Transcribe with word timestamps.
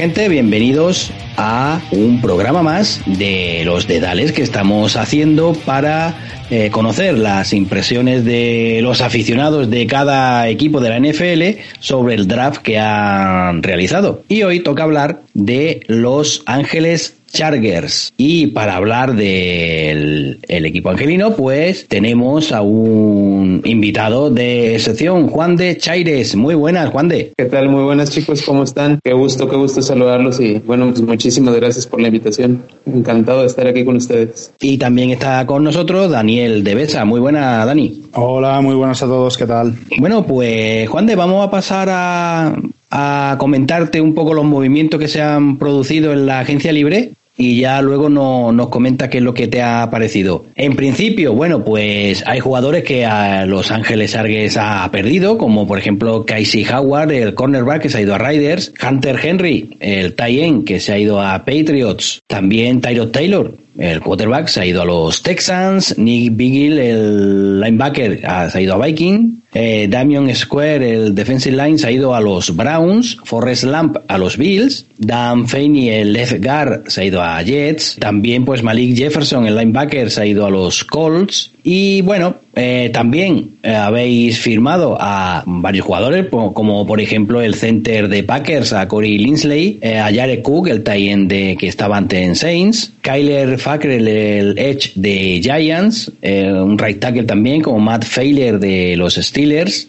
gente, 0.00 0.30
bienvenidos 0.30 1.12
a 1.36 1.78
un 1.90 2.22
programa 2.22 2.62
más 2.62 3.02
de 3.04 3.64
los 3.66 3.86
dedales 3.86 4.32
que 4.32 4.40
estamos 4.40 4.96
haciendo 4.96 5.52
para 5.66 6.14
eh, 6.48 6.70
conocer 6.70 7.18
las 7.18 7.52
impresiones 7.52 8.24
de 8.24 8.80
los 8.82 9.02
aficionados 9.02 9.68
de 9.68 9.86
cada 9.86 10.48
equipo 10.48 10.80
de 10.80 10.88
la 10.88 11.00
NFL 11.00 11.60
sobre 11.80 12.14
el 12.14 12.26
draft 12.26 12.62
que 12.62 12.78
han 12.78 13.62
realizado. 13.62 14.24
Y 14.26 14.42
hoy 14.42 14.60
toca 14.60 14.84
hablar 14.84 15.20
de 15.34 15.82
Los 15.86 16.44
Ángeles 16.46 17.16
Chargers. 17.32 18.12
Y 18.16 18.48
para 18.48 18.76
hablar 18.76 19.14
del 19.14 20.38
equipo 20.48 20.90
angelino, 20.90 21.34
pues 21.34 21.86
tenemos 21.88 22.52
a 22.52 22.62
un 22.62 23.62
invitado 23.64 24.30
de 24.30 24.78
sección, 24.78 25.28
Juan 25.28 25.56
de 25.56 25.76
Chaires. 25.76 26.36
Muy 26.36 26.54
buenas, 26.54 26.90
Juan 26.90 27.08
de. 27.08 27.32
¿Qué 27.36 27.46
tal? 27.46 27.68
Muy 27.68 27.84
buenas 27.84 28.10
chicos, 28.10 28.42
¿cómo 28.42 28.64
están? 28.64 28.98
Qué 29.02 29.12
gusto, 29.12 29.48
qué 29.48 29.56
gusto 29.56 29.82
saludarlos 29.82 30.40
y 30.40 30.58
bueno, 30.58 30.88
pues 30.90 31.02
muchísimas 31.02 31.54
gracias 31.56 31.86
por 31.86 32.00
la 32.00 32.08
invitación. 32.08 32.64
Encantado 32.86 33.40
de 33.40 33.46
estar 33.46 33.66
aquí 33.66 33.84
con 33.84 33.96
ustedes. 33.96 34.52
Y 34.60 34.78
también 34.78 35.10
está 35.10 35.46
con 35.46 35.64
nosotros 35.64 36.10
Daniel 36.10 36.64
de 36.64 36.74
Besa. 36.74 37.04
Muy 37.04 37.20
buena, 37.20 37.64
Dani. 37.64 38.02
Hola, 38.14 38.60
muy 38.60 38.74
buenas 38.74 39.02
a 39.02 39.06
todos, 39.06 39.38
¿qué 39.38 39.46
tal? 39.46 39.74
Bueno, 39.98 40.26
pues 40.26 40.88
Juan 40.88 41.06
de, 41.06 41.16
vamos 41.16 41.46
a 41.46 41.50
pasar 41.50 41.88
a, 41.90 42.54
a 42.90 43.36
comentarte 43.38 44.00
un 44.00 44.14
poco 44.14 44.34
los 44.34 44.44
movimientos 44.44 44.98
que 44.98 45.08
se 45.08 45.22
han 45.22 45.58
producido 45.58 46.12
en 46.12 46.26
la 46.26 46.40
agencia 46.40 46.72
libre 46.72 47.12
y 47.40 47.60
ya 47.60 47.80
luego 47.80 48.08
no, 48.10 48.52
nos 48.52 48.68
comenta 48.68 49.08
qué 49.08 49.18
es 49.18 49.24
lo 49.24 49.32
que 49.34 49.48
te 49.48 49.62
ha 49.62 49.88
parecido. 49.90 50.44
En 50.54 50.76
principio, 50.76 51.32
bueno, 51.32 51.64
pues 51.64 52.22
hay 52.26 52.38
jugadores 52.40 52.84
que 52.84 53.06
a 53.06 53.46
Los 53.46 53.70
Ángeles 53.70 54.14
Arges 54.14 54.56
ha 54.58 54.88
perdido, 54.92 55.38
como 55.38 55.66
por 55.66 55.78
ejemplo 55.78 56.26
Casey 56.26 56.66
Howard, 56.70 57.12
el 57.12 57.34
cornerback 57.34 57.82
que 57.82 57.88
se 57.88 57.98
ha 57.98 58.02
ido 58.02 58.14
a 58.14 58.18
Riders, 58.18 58.72
Hunter 58.86 59.18
Henry, 59.22 59.76
el 59.80 60.14
tight 60.14 60.64
que 60.64 60.80
se 60.80 60.92
ha 60.92 60.98
ido 60.98 61.20
a 61.20 61.38
Patriots, 61.44 62.20
también 62.26 62.80
Tyrod 62.80 63.10
Taylor, 63.10 63.54
el 63.78 64.00
quarterback 64.00 64.48
se 64.48 64.60
ha 64.60 64.66
ido 64.66 64.82
a 64.82 64.84
los 64.84 65.22
Texans, 65.22 65.96
Nick 65.96 66.36
Bigil, 66.36 66.78
el 66.78 67.60
linebacker, 67.60 68.20
se 68.50 68.58
ha 68.58 68.60
ido 68.60 68.74
a 68.74 68.86
Viking, 68.86 69.39
eh, 69.52 69.86
Damian 69.88 70.34
Square, 70.34 70.90
el 70.90 71.14
defensive 71.14 71.56
line, 71.56 71.78
se 71.78 71.88
ha 71.88 71.90
ido 71.90 72.14
a 72.14 72.20
los 72.20 72.54
Browns, 72.54 73.18
Forrest 73.24 73.64
Lamp 73.64 73.96
a 74.06 74.18
los 74.18 74.36
Bills, 74.36 74.86
Dan 74.98 75.48
Feeney, 75.48 75.88
el 75.88 76.12
left 76.12 76.44
guard, 76.44 76.88
se 76.88 77.02
ha 77.02 77.04
ido 77.04 77.22
a 77.22 77.42
Jets, 77.42 77.96
también 77.98 78.44
pues 78.44 78.62
Malik 78.62 78.96
Jefferson, 78.96 79.46
el 79.46 79.56
linebacker, 79.56 80.10
se 80.10 80.22
ha 80.22 80.26
ido 80.26 80.46
a 80.46 80.50
los 80.50 80.84
Colts, 80.84 81.52
y 81.62 82.02
bueno, 82.02 82.36
eh, 82.54 82.90
también 82.92 83.56
eh, 83.62 83.74
habéis 83.74 84.38
firmado 84.38 84.96
a 84.98 85.44
varios 85.46 85.86
jugadores, 85.86 86.26
como 86.28 86.86
por 86.86 87.00
ejemplo 87.00 87.40
el 87.40 87.54
center 87.54 88.08
de 88.08 88.22
Packers, 88.22 88.72
a 88.72 88.88
Corey 88.88 89.18
Linsley, 89.18 89.78
eh, 89.80 89.98
a 89.98 90.12
Jared 90.12 90.42
Cook, 90.42 90.68
el 90.68 90.82
tie 90.82 91.16
de 91.26 91.56
que 91.58 91.68
estaba 91.68 91.96
antes 91.96 92.20
en 92.20 92.34
Saints, 92.34 92.92
Kyler 93.02 93.58
Fackrell, 93.58 94.08
el 94.08 94.58
edge 94.58 94.92
de 94.94 95.40
Giants, 95.42 96.10
un 96.22 96.78
right 96.78 96.98
tackle 96.98 97.24
también, 97.24 97.62
como 97.62 97.78
Matt 97.78 98.04
Failer 98.04 98.58
de 98.58 98.96
los 98.96 99.14
Steelers, 99.14 99.39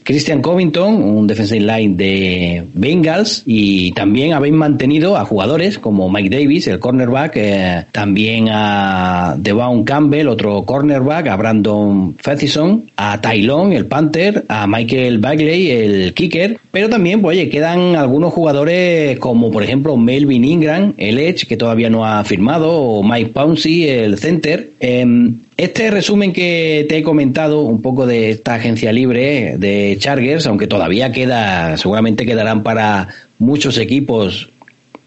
Christian 0.04 0.42
Covington, 0.42 1.02
un 1.02 1.28
defensive 1.28 1.62
line 1.62 1.96
de 1.96 2.64
Bengals, 2.74 3.44
y 3.46 3.92
también 3.92 4.34
habéis 4.34 4.54
mantenido 4.54 5.18
a 5.18 5.26
jugadores 5.26 5.80
como 5.80 6.10
Mike 6.10 6.30
Davis, 6.30 6.68
el 6.68 6.80
cornerback, 6.80 7.92
también 7.92 8.48
a 8.50 9.36
Devon 9.38 9.84
Campbell, 9.84 10.28
otro 10.28 10.64
cornerback, 10.64 11.28
a 11.28 11.36
Brandon 11.36 11.62
Brandon 11.62 12.86
a 12.96 13.20
Tylon, 13.22 13.74
el 13.74 13.86
Panther, 13.86 14.46
a 14.48 14.68
Michael 14.68 15.20
Bagley, 15.20 15.70
el 15.70 16.14
kicker, 16.14 16.60
pero 16.72 16.90
también, 16.90 17.22
pues, 17.22 17.38
oye, 17.38 17.50
quedan 17.50 17.96
algunos 17.96 18.34
jugadores 18.34 19.20
como 19.20 19.52
por 19.52 19.64
ejemplo 19.64 19.98
Melvin 19.98 20.46
Ingram, 20.46 20.94
el 20.98 21.20
Edge, 21.20 21.46
que 21.48 21.58
todavía 21.58 21.90
no 21.90 22.06
ha 22.06 22.24
firmado, 22.24 22.72
o 22.72 23.04
Mike 23.04 23.32
Pouncey, 23.32 23.88
el 23.88 24.18
center. 24.18 24.72
Em, 24.80 25.40
este 25.58 25.92
resumen 25.92 26.34
que 26.34 26.86
te 26.90 26.98
he 26.98 27.04
comentado 27.04 27.62
un 27.62 27.82
poco 27.82 28.06
de 28.06 28.32
esta 28.32 28.56
agencia 28.56 28.92
libre 28.92 29.58
de 29.58 29.96
Chargers, 30.00 30.48
aunque 30.48 30.68
todavía 30.68 31.12
queda, 31.12 31.78
seguramente 31.78 32.26
quedarán 32.26 32.64
para 32.64 33.10
muchos 33.38 33.78
equipos 33.78 34.50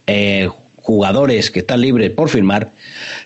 eh, 0.07 0.49
jugadores 0.77 1.51
que 1.51 1.61
están 1.61 1.81
libres 1.81 2.11
por 2.11 2.29
firmar, 2.29 2.73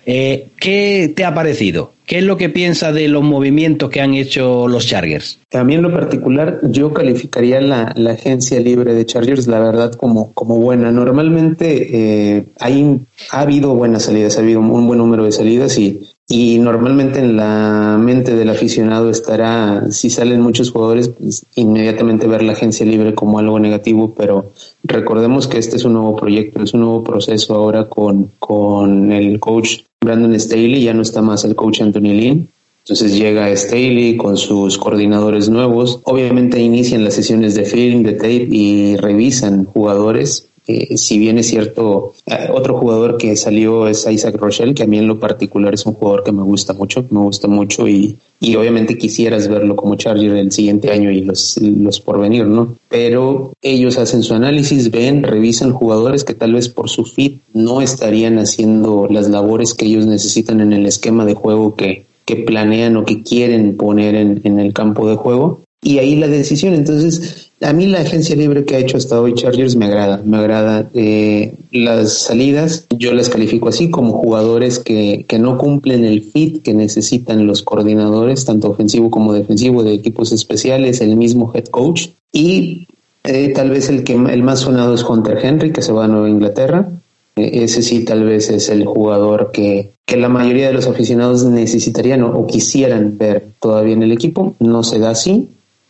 eh, 0.07 0.47
¿qué 0.61 1.13
te 1.15 1.25
ha 1.25 1.35
parecido? 1.35 1.93
¿Qué 2.07 2.19
es 2.19 2.25
lo 2.25 2.37
que 2.37 2.49
piensa 2.49 2.93
de 2.93 3.09
los 3.09 3.23
movimientos 3.23 3.91
que 3.91 4.01
han 4.01 4.15
hecho 4.15 4.69
los 4.69 4.87
Chargers? 4.87 5.41
También 5.51 5.83
lo 5.83 5.93
particular, 5.93 6.61
yo 6.63 6.95
calificaría 6.95 7.61
la, 7.61 7.95
agencia 8.11 8.61
libre 8.61 8.95
de 8.95 9.05
Chargers, 9.05 9.47
la 9.49 9.59
verdad, 9.59 9.93
como, 9.93 10.33
como 10.33 10.57
buena. 10.57 10.91
Normalmente 10.93 12.37
eh, 12.39 12.45
hay, 12.61 13.01
ha 13.31 13.41
habido 13.41 13.75
buenas 13.75 14.05
salidas, 14.05 14.39
ha 14.39 14.41
habido 14.41 14.61
un 14.61 14.87
buen 14.87 14.99
número 14.99 15.25
de 15.25 15.33
salidas 15.33 15.77
y, 15.79 16.01
y 16.31 16.59
normalmente 16.59 17.21
en 17.21 17.37
la 17.37 17.97
mente 17.99 18.37
del 18.37 18.51
aficionado 18.51 19.09
estará, 19.09 19.91
si 19.91 20.11
salen 20.11 20.43
muchos 20.43 20.71
jugadores, 20.71 21.09
pues, 21.09 21.47
inmediatamente 21.55 22.27
ver 22.27 22.43
la 22.43 22.53
agencia 22.53 22.85
libre 22.85 23.15
como 23.15 23.39
algo 23.39 23.59
negativo, 23.59 24.15
pero 24.15 24.53
recordemos 24.85 25.49
que 25.49 25.57
este 25.57 25.77
es 25.77 25.85
un 25.85 25.95
nuevo 25.95 26.17
proyecto, 26.17 26.63
es 26.63 26.75
un 26.75 26.81
nuevo 26.81 27.03
proceso 27.03 27.55
ahora 27.55 27.89
con, 27.89 28.31
con 28.39 29.11
el 29.11 29.41
coach 29.41 29.79
Brandon 30.03 30.39
Staley, 30.39 30.83
ya 30.83 30.93
no 30.93 31.01
está 31.01 31.23
más 31.23 31.45
el 31.45 31.57
coach 31.57 31.81
Anthony 31.81 32.13
Lynn. 32.13 32.49
Entonces 32.85 33.19
llega 33.19 33.55
Staley 33.55 34.17
con 34.17 34.37
sus 34.37 34.79
coordinadores 34.79 35.51
nuevos. 35.51 36.01
Obviamente 36.05 36.61
inician 36.61 37.05
las 37.05 37.15
sesiones 37.15 37.55
de 37.55 37.65
film, 37.65 38.03
de 38.03 38.13
tape 38.13 38.49
y 38.51 38.97
revisan 38.97 39.65
jugadores 39.65 40.49
si 40.69 41.19
bien 41.19 41.39
es 41.39 41.49
cierto, 41.49 42.13
eh, 42.27 42.49
otro 42.53 42.79
jugador 42.79 43.17
que 43.17 43.35
salió 43.37 43.89
es 43.89 44.07
Isaac 44.07 44.37
Rochelle, 44.37 44.75
que 44.75 44.83
a 44.83 44.87
mí 44.87 44.99
en 44.99 45.07
lo 45.07 45.19
particular 45.19 45.73
es 45.73 45.87
un 45.87 45.95
jugador 45.95 46.25
que 46.25 46.33
me 46.33 46.43
gusta 46.43 46.75
mucho, 46.75 47.07
me 47.09 47.21
gusta 47.21 47.49
mucho 47.49 47.89
y, 47.89 48.19
y 48.39 48.55
obviamente 48.55 48.99
quisieras 48.99 49.49
verlo 49.49 49.77
como 49.77 49.97
Charger 49.97 50.37
el 50.37 50.53
siguiente 50.53 50.91
año 50.91 51.11
y 51.11 51.23
los, 51.23 51.57
los 51.57 52.01
por 52.01 52.21
venir, 52.21 52.47
¿no? 52.47 52.77
Pero 52.91 53.55
ellos 53.63 53.97
hacen 53.97 54.23
su 54.23 54.35
análisis, 54.35 54.91
ven, 54.91 55.23
revisan 55.23 55.73
jugadores 55.73 56.23
que 56.23 56.35
tal 56.35 56.53
vez 56.53 56.69
por 56.69 56.91
su 56.91 57.07
fit 57.07 57.41
no 57.55 57.81
estarían 57.81 58.39
haciendo 58.39 59.07
las 59.11 59.31
labores 59.31 59.73
que 59.73 59.87
ellos 59.87 60.05
necesitan 60.05 60.61
en 60.61 60.75
el 60.75 60.85
esquema 60.85 61.25
de 61.25 61.33
juego 61.33 61.77
que, 61.77 62.05
que 62.27 62.37
planean 62.37 62.97
o 62.99 63.07
que 63.07 63.23
quieren 63.23 63.79
poner 63.79 64.15
en, 64.15 64.43
en 64.45 64.61
el 64.61 64.75
campo 64.75 65.09
de 65.09 65.17
juego. 65.17 65.63
Y 65.81 65.99
ahí 65.99 66.17
la 66.17 66.27
decisión, 66.27 66.75
entonces, 66.75 67.48
a 67.61 67.73
mí 67.73 67.87
la 67.87 68.01
agencia 68.01 68.37
libre 68.37 68.65
que 68.65 68.77
ha 68.77 68.79
hecho 68.79 68.97
hasta 68.97 69.21
hoy 69.21 69.35
Chargers 69.35 69.75
me 69.75 69.87
agrada, 69.87 70.23
me 70.25 70.37
agrada. 70.37 70.89
Eh, 70.95 71.55
las 71.73 72.13
salidas 72.13 72.87
yo 72.97 73.13
las 73.13 73.29
califico 73.29 73.69
así 73.69 73.91
como 73.91 74.13
jugadores 74.13 74.79
que, 74.79 75.25
que 75.27 75.39
no 75.39 75.59
cumplen 75.59 76.05
el 76.05 76.23
fit 76.23 76.63
que 76.63 76.73
necesitan 76.73 77.47
los 77.47 77.63
coordinadores, 77.63 78.45
tanto 78.45 78.71
ofensivo 78.71 79.11
como 79.11 79.33
defensivo 79.33 79.83
de 79.83 79.95
equipos 79.95 80.33
especiales, 80.33 81.01
el 81.01 81.17
mismo 81.17 81.51
head 81.55 81.67
coach. 81.67 82.09
Y 82.33 82.87
eh, 83.25 83.53
tal 83.55 83.71
vez 83.71 83.89
el 83.89 84.05
que 84.05 84.15
el 84.15 84.43
más 84.43 84.61
sonado 84.61 84.95
es 84.95 85.03
Hunter 85.03 85.39
Henry, 85.43 85.73
que 85.73 85.83
se 85.83 85.93
va 85.93 86.05
a 86.05 86.09
Nueva 86.09 86.31
Inglaterra. 86.31 86.89
Eh, 87.35 87.65
ese 87.65 87.83
sí 87.83 88.05
tal 88.05 88.25
vez 88.25 88.51
es 88.51 88.69
el 88.69 88.87
jugador 88.87 89.51
que, 89.53 89.91
que 90.07 90.17
la 90.17 90.29
mayoría 90.29 90.69
de 90.69 90.75
los 90.75 90.87
aficionados 90.87 91.45
necesitarían 91.45 92.23
o 92.23 92.47
quisieran 92.47 93.19
ver 93.19 93.49
todavía 93.61 93.95
en 93.95 94.05
el 94.05 94.13
equipo. 94.13 94.55
No 94.61 94.85
se 94.85 95.01
da 95.01 95.11
así 95.11 95.49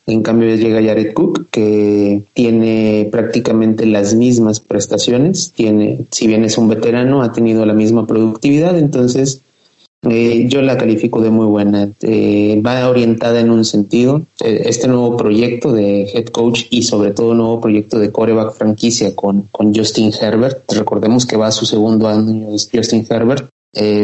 en 0.08 0.22
cambio 0.22 0.54
llega 0.54 0.82
Jared 0.82 1.12
Cook, 1.12 1.48
que 1.50 2.24
tiene 2.32 3.08
prácticamente 3.12 3.84
las 3.84 4.14
mismas 4.14 4.58
prestaciones, 4.58 5.52
tiene, 5.54 6.06
si 6.10 6.26
bien 6.26 6.44
es 6.44 6.56
un 6.56 6.68
veterano, 6.68 7.22
ha 7.22 7.32
tenido 7.32 7.66
la 7.66 7.74
misma 7.74 8.06
productividad, 8.06 8.78
entonces 8.78 9.42
eh, 10.08 10.46
yo 10.48 10.62
la 10.62 10.78
califico 10.78 11.20
de 11.20 11.28
muy 11.28 11.44
buena. 11.44 11.90
Eh, 12.00 12.62
va 12.64 12.88
orientada 12.88 13.40
en 13.40 13.50
un 13.50 13.66
sentido. 13.66 14.22
Eh, 14.42 14.62
este 14.64 14.88
nuevo 14.88 15.16
proyecto 15.16 15.72
de 15.72 16.04
head 16.04 16.26
coach 16.26 16.62
y 16.70 16.84
sobre 16.84 17.10
todo 17.10 17.34
nuevo 17.34 17.60
proyecto 17.60 17.98
de 17.98 18.10
coreback 18.10 18.54
franquicia 18.54 19.14
con, 19.14 19.42
con 19.52 19.74
Justin 19.74 20.12
Herbert. 20.18 20.72
Recordemos 20.72 21.26
que 21.26 21.36
va 21.36 21.48
a 21.48 21.52
su 21.52 21.66
segundo 21.66 22.08
año 22.08 22.48
Justin 22.72 23.06
Herbert. 23.10 23.50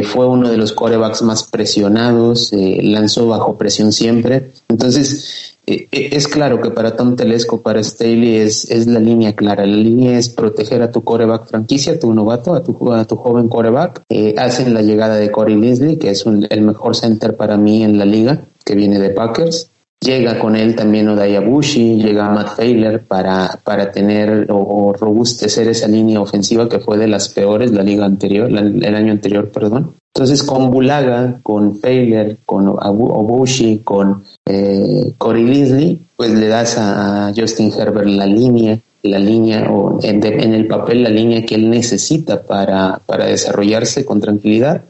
fue 0.03 0.27
uno 0.27 0.49
de 0.49 0.57
los 0.57 0.71
corebacks 0.73 1.23
más 1.23 1.43
presionados, 1.43 2.51
lanzó 2.53 3.27
bajo 3.27 3.57
presión 3.57 3.91
siempre. 3.91 4.51
Entonces, 4.69 5.54
eh, 5.54 5.54
eh, 5.54 5.54
es 5.65 6.27
claro 6.27 6.61
que 6.61 6.69
para 6.69 6.95
Tom 6.95 7.15
Telesco, 7.15 7.61
para 7.61 7.83
Staley, 7.83 8.37
es, 8.37 8.69
es 8.69 8.87
la 8.87 8.99
línea 8.99 9.35
clara. 9.35 9.65
La 9.65 9.75
línea 9.75 10.17
es 10.17 10.29
proteger 10.29 10.81
a 10.81 10.91
tu 10.91 11.03
coreback 11.03 11.47
franquicia, 11.47 11.93
a 11.93 11.99
tu 11.99 12.13
novato, 12.13 12.53
a 12.53 12.63
tu, 12.63 12.93
a 12.93 13.05
tu 13.05 13.15
joven 13.15 13.47
coreback. 13.47 14.03
Eh, 14.09 14.35
hacen 14.37 14.73
la 14.73 14.81
llegada 14.81 15.15
de 15.15 15.31
Corey 15.31 15.55
Linsley, 15.55 15.97
que 15.97 16.11
es 16.11 16.25
el 16.25 16.61
mejor 16.61 16.95
center 16.95 17.35
para 17.35 17.57
mí 17.57 17.83
en 17.83 17.97
la 17.97 18.05
liga, 18.05 18.41
que 18.63 18.75
viene 18.75 18.99
de 18.99 19.09
Packers. 19.09 19.69
Llega 20.01 20.37
con 20.37 20.55
él 20.55 20.75
también 20.75 21.09
Odaya 21.09 21.39
Bushi, 21.39 21.95
llega 21.95 22.29
Matt 22.29 22.57
Failer 22.57 23.03
para, 23.03 23.59
para 23.63 23.91
tener 23.91 24.45
o, 24.49 24.93
robustecer 24.93 25.67
esa 25.67 25.87
línea 25.87 26.21
ofensiva 26.21 26.69
que 26.69 26.79
fue 26.79 26.97
de 26.97 27.07
las 27.07 27.29
peores 27.29 27.71
la 27.71 27.81
liga 27.81 28.05
anterior, 28.05 28.49
el 28.49 28.95
año 28.95 29.13
anterior, 29.13 29.49
perdón. 29.49 29.95
Entonces 30.13 30.43
con 30.43 30.69
Bulaga, 30.69 31.39
con 31.41 31.79
Failer, 31.79 32.37
con 32.45 32.67
Obushi, 32.67 33.79
con 33.79 34.23
eh, 34.45 35.13
Corey 35.17 35.43
Linsley, 35.43 36.01
pues 36.15 36.31
le 36.31 36.47
das 36.47 36.77
a 36.77 37.33
Justin 37.35 37.71
Herbert 37.77 38.07
la 38.07 38.25
línea 38.25 38.79
la 39.05 39.19
línea 39.19 39.69
o 39.71 39.99
en, 40.01 40.23
el 40.23 40.67
papel 40.67 41.03
la 41.03 41.09
línea 41.09 41.45
que 41.45 41.55
él 41.55 41.69
necesita 41.69 42.43
para, 42.43 43.01
para 43.05 43.25
desarrollarse 43.25 44.05
con 44.05 44.19
tranquilidad 44.19 44.83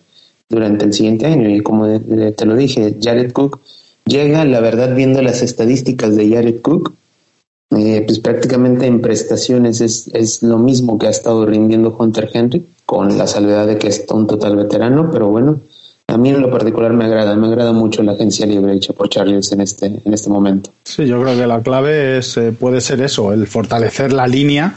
durante 0.49 0.85
el 0.85 0.93
siguiente 0.93 1.25
año. 1.25 1.49
Y 1.49 1.61
como 1.61 1.87
te 1.99 2.45
lo 2.45 2.55
dije, 2.55 2.97
Jared 3.01 3.31
Cook 3.31 3.59
llega, 4.05 4.45
la 4.45 4.59
verdad, 4.59 4.95
viendo 4.95 5.21
las 5.21 5.41
estadísticas 5.41 6.15
de 6.15 6.29
Jared 6.29 6.61
Cook, 6.61 6.93
eh, 7.71 8.03
pues 8.05 8.19
prácticamente 8.19 8.85
en 8.85 9.01
prestaciones 9.01 9.81
es, 9.81 10.09
es 10.13 10.43
lo 10.43 10.59
mismo 10.59 10.97
que 10.97 11.07
ha 11.07 11.11
estado 11.11 11.45
rindiendo 11.45 11.95
Hunter 11.97 12.29
Henry, 12.31 12.65
con 12.85 13.17
la 13.17 13.27
salvedad 13.27 13.67
de 13.67 13.77
que 13.77 13.87
es 13.87 14.05
un 14.11 14.27
total 14.27 14.55
veterano, 14.55 15.09
pero 15.11 15.29
bueno, 15.29 15.61
a 16.07 16.17
mí 16.17 16.29
en 16.29 16.41
lo 16.41 16.51
particular 16.51 16.93
me 16.93 17.05
agrada, 17.05 17.35
me 17.35 17.47
agrada 17.47 17.71
mucho 17.71 18.03
la 18.03 18.13
agencia 18.13 18.45
libre 18.45 18.73
hecha 18.73 18.93
por 18.93 19.09
Charles 19.09 19.51
en 19.51 19.61
este, 19.61 19.87
en 19.87 20.13
este 20.13 20.29
momento. 20.29 20.71
Sí, 20.83 21.05
yo 21.07 21.21
creo 21.21 21.35
que 21.35 21.47
la 21.47 21.61
clave 21.61 22.17
es, 22.17 22.37
eh, 22.37 22.51
puede 22.51 22.79
ser 22.81 23.01
eso, 23.01 23.33
el 23.33 23.47
fortalecer 23.47 24.13
la 24.13 24.27
línea 24.27 24.75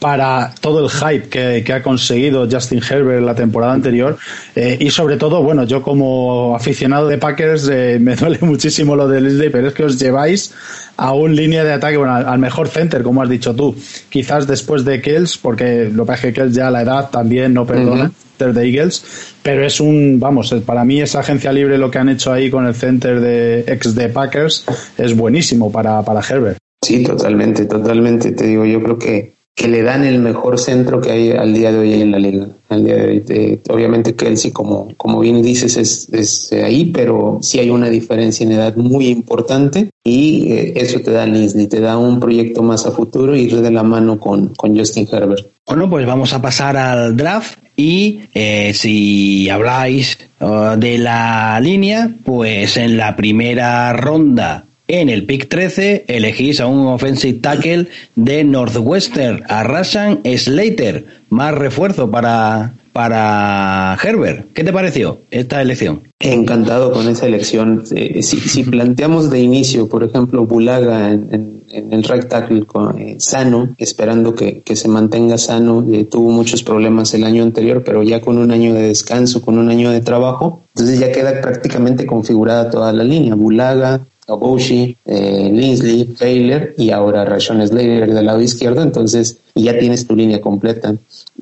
para 0.00 0.52
todo 0.60 0.82
el 0.82 0.90
hype 0.90 1.28
que, 1.28 1.72
ha 1.72 1.82
conseguido 1.82 2.48
Justin 2.50 2.80
Herbert 2.82 3.18
en 3.18 3.26
la 3.26 3.34
temporada 3.34 3.74
anterior 3.74 4.16
eh, 4.56 4.78
y 4.80 4.90
sobre 4.90 5.18
todo, 5.18 5.42
bueno, 5.42 5.64
yo 5.64 5.82
como 5.82 6.56
aficionado 6.56 7.06
de 7.06 7.18
Packers 7.18 7.68
eh, 7.70 7.98
me 8.00 8.16
duele 8.16 8.38
muchísimo 8.40 8.96
lo 8.96 9.06
de 9.06 9.20
Leslie, 9.20 9.50
pero 9.50 9.68
es 9.68 9.74
que 9.74 9.84
os 9.84 9.98
lleváis 9.98 10.52
a 10.96 11.12
un 11.12 11.36
línea 11.36 11.64
de 11.64 11.74
ataque, 11.74 11.98
bueno, 11.98 12.14
al, 12.14 12.38
mejor 12.38 12.68
center, 12.68 13.02
como 13.02 13.22
has 13.22 13.28
dicho 13.28 13.54
tú, 13.54 13.76
quizás 14.08 14.46
después 14.46 14.84
de 14.84 15.00
Kells, 15.00 15.36
porque 15.36 15.90
lo 15.92 16.04
que 16.04 16.06
pasa 16.06 16.28
es 16.28 16.34
que 16.34 16.40
Kells 16.40 16.54
ya 16.54 16.70
la 16.70 16.82
edad 16.82 17.10
también 17.10 17.54
no 17.54 17.66
perdona. 17.66 18.10
de 18.38 18.66
Eagles, 18.66 19.34
pero 19.42 19.66
es 19.66 19.80
un, 19.80 20.18
vamos, 20.18 20.54
para 20.64 20.82
mí 20.82 20.98
esa 21.02 21.20
agencia 21.20 21.52
libre 21.52 21.76
lo 21.76 21.90
que 21.90 21.98
han 21.98 22.08
hecho 22.08 22.32
ahí 22.32 22.50
con 22.50 22.66
el 22.66 22.74
center 22.74 23.20
de 23.20 23.60
ex 23.66 23.94
de 23.94 24.08
Packers 24.08 24.64
es 24.96 25.14
buenísimo 25.14 25.70
para, 25.70 26.02
para 26.02 26.20
Herbert. 26.20 26.56
Sí, 26.82 27.02
totalmente, 27.02 27.66
totalmente. 27.66 28.32
Te 28.32 28.46
digo, 28.46 28.64
yo 28.64 28.82
creo 28.82 28.98
que 28.98 29.39
que 29.60 29.68
le 29.68 29.82
dan 29.82 30.06
el 30.06 30.20
mejor 30.20 30.58
centro 30.58 31.02
que 31.02 31.12
hay 31.12 31.30
al 31.32 31.52
día 31.52 31.70
de 31.70 31.78
hoy 31.80 31.92
en 31.92 32.12
la 32.12 32.18
liga. 32.18 32.48
Al 32.70 32.82
día 32.82 32.96
de 32.96 33.06
hoy, 33.06 33.60
obviamente 33.68 34.16
Kelsey, 34.16 34.52
como, 34.52 34.88
como 34.96 35.20
bien 35.20 35.42
dices, 35.42 35.76
es, 35.76 36.08
es, 36.14 36.50
ahí, 36.52 36.86
pero 36.86 37.40
sí 37.42 37.58
hay 37.58 37.68
una 37.68 37.90
diferencia 37.90 38.46
en 38.46 38.52
edad 38.52 38.74
muy 38.76 39.08
importante 39.08 39.90
y 40.02 40.50
eh, 40.50 40.72
eso 40.76 41.00
te 41.00 41.10
da 41.10 41.26
Linsley, 41.26 41.66
te 41.66 41.78
da 41.78 41.98
un 41.98 42.18
proyecto 42.20 42.62
más 42.62 42.86
a 42.86 42.92
futuro 42.92 43.36
y 43.36 43.40
ir 43.40 43.60
de 43.60 43.70
la 43.70 43.82
mano 43.82 44.18
con, 44.18 44.54
con 44.54 44.74
Justin 44.78 45.06
Herbert. 45.12 45.46
Bueno, 45.66 45.90
pues 45.90 46.06
vamos 46.06 46.32
a 46.32 46.40
pasar 46.40 46.78
al 46.78 47.14
draft 47.14 47.58
y 47.76 48.20
eh, 48.32 48.72
si 48.72 49.50
habláis 49.50 50.16
uh, 50.40 50.74
de 50.78 50.96
la 50.96 51.60
línea, 51.60 52.10
pues 52.24 52.78
en 52.78 52.96
la 52.96 53.14
primera 53.14 53.92
ronda 53.92 54.64
en 54.90 55.08
el 55.08 55.24
pick 55.24 55.48
13 55.48 56.04
elegís 56.08 56.60
a 56.60 56.66
un 56.66 56.86
offensive 56.88 57.38
tackle 57.38 57.86
de 58.16 58.42
Northwestern, 58.42 59.44
a 59.48 59.62
Rashan 59.62 60.20
Slater, 60.24 61.06
más 61.28 61.54
refuerzo 61.54 62.10
para, 62.10 62.74
para 62.92 63.96
Herbert. 64.02 64.52
¿Qué 64.52 64.64
te 64.64 64.72
pareció 64.72 65.20
esta 65.30 65.62
elección? 65.62 66.02
Encantado 66.18 66.92
con 66.92 67.08
esa 67.08 67.26
elección. 67.26 67.84
Eh, 67.92 68.22
si, 68.22 68.64
planteamos 68.64 69.30
de 69.30 69.40
inicio, 69.40 69.88
por 69.88 70.02
ejemplo, 70.02 70.44
Bulaga 70.44 71.12
en, 71.12 71.60
el 71.70 72.02
right 72.02 72.26
tackle 72.26 72.66
eh, 72.98 73.14
sano, 73.18 73.74
esperando 73.78 74.34
que, 74.34 74.62
se 74.74 74.88
mantenga 74.88 75.38
sano, 75.38 75.86
eh, 75.92 76.04
tuvo 76.04 76.30
muchos 76.30 76.64
problemas 76.64 77.14
el 77.14 77.22
año 77.22 77.44
anterior, 77.44 77.84
pero 77.84 78.02
ya 78.02 78.20
con 78.20 78.38
un 78.38 78.50
año 78.50 78.74
de 78.74 78.82
descanso, 78.82 79.40
con 79.40 79.56
un 79.56 79.70
año 79.70 79.90
de 79.92 80.00
trabajo, 80.00 80.62
entonces 80.74 80.98
ya 80.98 81.12
queda 81.12 81.40
prácticamente 81.40 82.06
configurada 82.06 82.70
toda 82.70 82.92
la 82.92 83.04
línea. 83.04 83.36
Bulaga, 83.36 84.00
Oboshi, 84.30 84.96
eh, 85.04 85.50
Linsley, 85.52 86.04
Taylor 86.04 86.74
y 86.78 86.90
ahora 86.90 87.24
Rashon 87.24 87.66
Slater 87.66 88.12
del 88.12 88.26
lado 88.26 88.40
izquierdo, 88.40 88.82
entonces 88.82 89.38
ya 89.54 89.78
tienes 89.78 90.06
tu 90.06 90.14
línea 90.14 90.40
completa. 90.40 90.94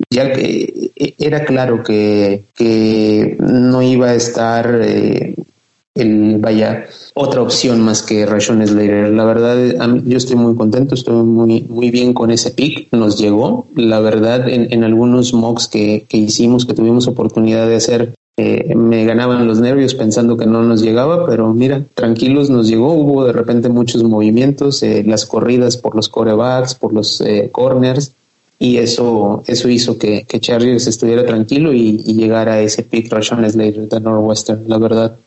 Ya 0.09 0.31
que 0.31 0.91
eh, 0.95 1.13
era 1.19 1.45
claro 1.45 1.83
que, 1.83 2.45
que 2.55 3.37
no 3.39 3.81
iba 3.81 4.07
a 4.07 4.15
estar 4.15 4.79
eh, 4.83 5.35
el, 5.95 6.37
vaya, 6.39 6.85
otra 7.13 7.41
opción 7.41 7.81
más 7.81 8.01
que 8.01 8.25
Rashon 8.25 8.65
Slater. 8.65 9.09
La 9.09 9.25
verdad, 9.25 9.57
yo 10.05 10.17
estoy 10.17 10.37
muy 10.37 10.55
contento, 10.55 10.95
estoy 10.95 11.23
muy, 11.23 11.61
muy 11.61 11.91
bien 11.91 12.13
con 12.13 12.31
ese 12.31 12.51
pick, 12.51 12.87
nos 12.91 13.19
llegó. 13.19 13.67
La 13.75 13.99
verdad, 13.99 14.47
en, 14.47 14.71
en 14.71 14.83
algunos 14.83 15.33
mocks 15.33 15.67
que, 15.67 16.05
que 16.07 16.17
hicimos, 16.17 16.65
que 16.65 16.73
tuvimos 16.73 17.07
oportunidad 17.07 17.67
de 17.67 17.75
hacer, 17.75 18.13
eh, 18.39 18.73
me 18.73 19.03
ganaban 19.03 19.45
los 19.45 19.59
nervios 19.59 19.95
pensando 19.95 20.37
que 20.37 20.45
no 20.45 20.63
nos 20.63 20.81
llegaba, 20.81 21.25
pero 21.25 21.53
mira, 21.53 21.83
tranquilos 21.93 22.49
nos 22.49 22.69
llegó, 22.69 22.93
hubo 22.93 23.25
de 23.25 23.33
repente 23.33 23.67
muchos 23.67 24.01
movimientos, 24.03 24.81
eh, 24.81 25.03
las 25.05 25.25
corridas 25.25 25.75
por 25.75 25.93
los 25.93 26.07
corebacks, 26.07 26.73
por 26.73 26.93
los 26.93 27.19
eh, 27.19 27.49
corners, 27.51 28.13
y 28.57 28.77
eso, 28.77 29.43
eso 29.45 29.67
hizo 29.67 29.97
que, 29.97 30.23
que 30.23 30.39
Chargers 30.39 30.87
estuviera 30.87 31.25
tranquilo 31.25 31.73
y, 31.73 31.97
llegara 31.97 32.53
a 32.53 32.61
ese 32.61 32.83
pick 32.83 33.11
Rashawn 33.11 33.49
Slater 33.49 33.89
de 33.89 33.99
Northwestern. 33.99 34.63
La 34.67 34.77
verdad, 34.77 35.17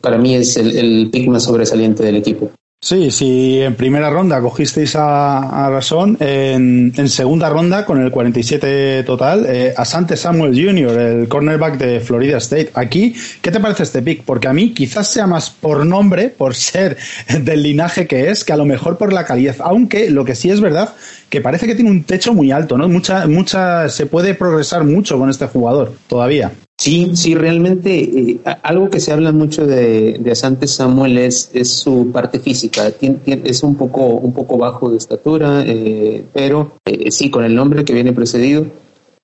para 0.00 0.18
mí 0.18 0.36
es 0.36 0.56
el, 0.56 0.76
el 0.76 1.10
pick 1.10 1.26
más 1.28 1.42
sobresaliente 1.42 2.04
del 2.04 2.16
equipo. 2.16 2.50
Sí, 2.84 3.12
sí, 3.12 3.62
en 3.62 3.76
primera 3.76 4.10
ronda 4.10 4.40
cogisteis 4.40 4.96
a, 4.96 5.66
a 5.66 5.70
Rasón, 5.70 6.16
en, 6.18 6.92
en, 6.96 7.08
segunda 7.08 7.48
ronda 7.48 7.86
con 7.86 8.02
el 8.02 8.10
47 8.10 9.04
total, 9.04 9.46
eh, 9.48 9.72
a 9.76 9.84
Samuel 9.84 10.50
Jr., 10.52 10.98
el 11.00 11.28
cornerback 11.28 11.78
de 11.78 12.00
Florida 12.00 12.38
State. 12.38 12.72
Aquí, 12.74 13.14
¿qué 13.40 13.52
te 13.52 13.60
parece 13.60 13.84
este 13.84 14.02
pick? 14.02 14.24
Porque 14.24 14.48
a 14.48 14.52
mí 14.52 14.74
quizás 14.74 15.06
sea 15.06 15.28
más 15.28 15.48
por 15.48 15.86
nombre, 15.86 16.28
por 16.28 16.56
ser 16.56 16.96
del 17.40 17.62
linaje 17.62 18.08
que 18.08 18.30
es, 18.30 18.42
que 18.42 18.52
a 18.52 18.56
lo 18.56 18.64
mejor 18.64 18.98
por 18.98 19.12
la 19.12 19.24
calidad. 19.24 19.54
Aunque 19.60 20.10
lo 20.10 20.24
que 20.24 20.34
sí 20.34 20.50
es 20.50 20.60
verdad, 20.60 20.92
que 21.28 21.40
parece 21.40 21.68
que 21.68 21.76
tiene 21.76 21.90
un 21.92 22.02
techo 22.02 22.34
muy 22.34 22.50
alto, 22.50 22.76
¿no? 22.76 22.88
Mucha, 22.88 23.28
mucha, 23.28 23.88
se 23.90 24.06
puede 24.06 24.34
progresar 24.34 24.82
mucho 24.82 25.20
con 25.20 25.30
este 25.30 25.46
jugador 25.46 25.94
todavía. 26.08 26.50
Sí, 26.82 27.12
sí, 27.14 27.36
realmente 27.36 28.00
eh, 28.00 28.40
algo 28.64 28.90
que 28.90 28.98
se 28.98 29.12
habla 29.12 29.30
mucho 29.30 29.64
de, 29.64 30.20
Asante 30.32 30.66
Samuel 30.66 31.16
es, 31.16 31.52
su 31.62 32.10
parte 32.10 32.40
física. 32.40 32.90
es 33.00 33.62
un 33.62 33.76
poco, 33.76 34.04
un 34.04 34.32
poco 34.32 34.58
bajo 34.58 34.90
de 34.90 34.96
estatura, 34.96 35.62
eh, 35.64 36.24
pero 36.32 36.72
eh, 36.84 37.12
sí, 37.12 37.30
con 37.30 37.44
el 37.44 37.54
nombre 37.54 37.84
que 37.84 37.92
viene 37.94 38.12
precedido. 38.12 38.66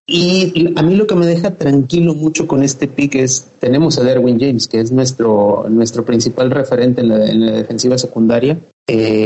Y 0.07 0.73
a 0.77 0.85
mí 0.85 0.95
lo 0.95 1.09
que 1.09 1.17
me 1.17 1.27
deja 1.27 1.57
tranquilo 1.57 2.15
mucho 2.15 2.47
con 2.47 2.63
este 2.63 2.87
pick 2.87 3.17
es, 3.17 3.49
tenemos 3.59 3.99
a 3.99 4.05
Derwin 4.05 4.39
James, 4.39 4.69
que 4.69 4.79
es 4.79 4.93
nuestro, 4.93 5.67
nuestro 5.69 6.05
principal 6.05 6.53
referente 6.53 7.01
en 7.01 7.09
la, 7.09 7.27
en 7.27 7.45
la 7.45 7.51
defensiva 7.51 7.99
secundaria. 7.99 8.57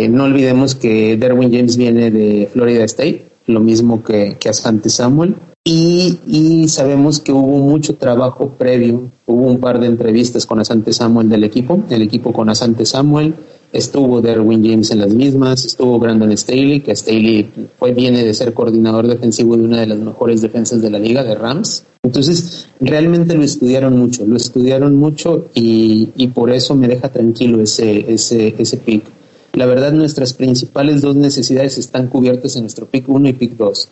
no 0.08 0.24
olvidemos 0.24 0.74
que 0.74 1.18
Derwin 1.18 1.52
James 1.52 1.76
viene 1.76 2.10
de 2.10 2.48
Florida 2.50 2.84
State, 2.84 3.26
lo 3.46 3.60
mismo 3.60 4.02
que, 4.02 4.38
que 4.40 4.48
Asante 4.48 4.88
Samuel. 4.88 5.34
Y, 5.64 6.66
sabemos 6.66 7.20
que 7.20 7.32
hubo 7.32 7.58
mucho 7.58 7.94
trabajo 7.94 8.50
previo, 8.58 9.10
hubo 9.26 9.46
un 9.46 9.60
par 9.60 9.78
de 9.78 9.86
entrevistas 9.86 10.44
con 10.44 10.58
Asante 10.58 10.92
Samuel 10.92 11.28
del 11.28 11.44
equipo, 11.44 11.84
el 11.88 12.02
equipo 12.02 12.32
con 12.32 12.50
Asante 12.50 12.84
Samuel, 12.84 13.34
estuvo 13.72 14.20
Derwin 14.20 14.64
James 14.64 14.90
en 14.90 14.98
las 14.98 15.14
mismas, 15.14 15.64
estuvo 15.64 16.00
Brandon 16.00 16.36
Staley, 16.36 16.80
que 16.80 16.96
Staley 16.96 17.48
fue, 17.78 17.92
viene 17.94 18.24
de 18.24 18.34
ser 18.34 18.54
coordinador 18.54 19.06
defensivo 19.06 19.56
de 19.56 19.62
una 19.62 19.80
de 19.80 19.86
las 19.86 19.98
mejores 19.98 20.42
defensas 20.42 20.82
de 20.82 20.90
la 20.90 20.98
liga, 20.98 21.22
de 21.22 21.36
Rams. 21.36 21.84
Entonces, 22.02 22.68
realmente 22.80 23.36
lo 23.36 23.44
estudiaron 23.44 23.96
mucho, 23.96 24.26
lo 24.26 24.36
estudiaron 24.36 24.96
mucho 24.96 25.46
y, 25.54 26.26
por 26.34 26.50
eso 26.50 26.74
me 26.74 26.88
deja 26.88 27.12
tranquilo 27.12 27.62
ese, 27.62 28.12
ese, 28.12 28.52
ese 28.58 28.78
pick. 28.78 29.04
La 29.52 29.66
verdad, 29.66 29.92
nuestras 29.92 30.32
principales 30.32 31.02
dos 31.02 31.14
necesidades 31.14 31.78
están 31.78 32.08
cubiertas 32.08 32.56
en 32.56 32.62
nuestro 32.62 32.86
pick 32.86 33.08
1 33.08 33.28
y 33.28 33.32
pick 33.34 33.56
2 33.56 33.88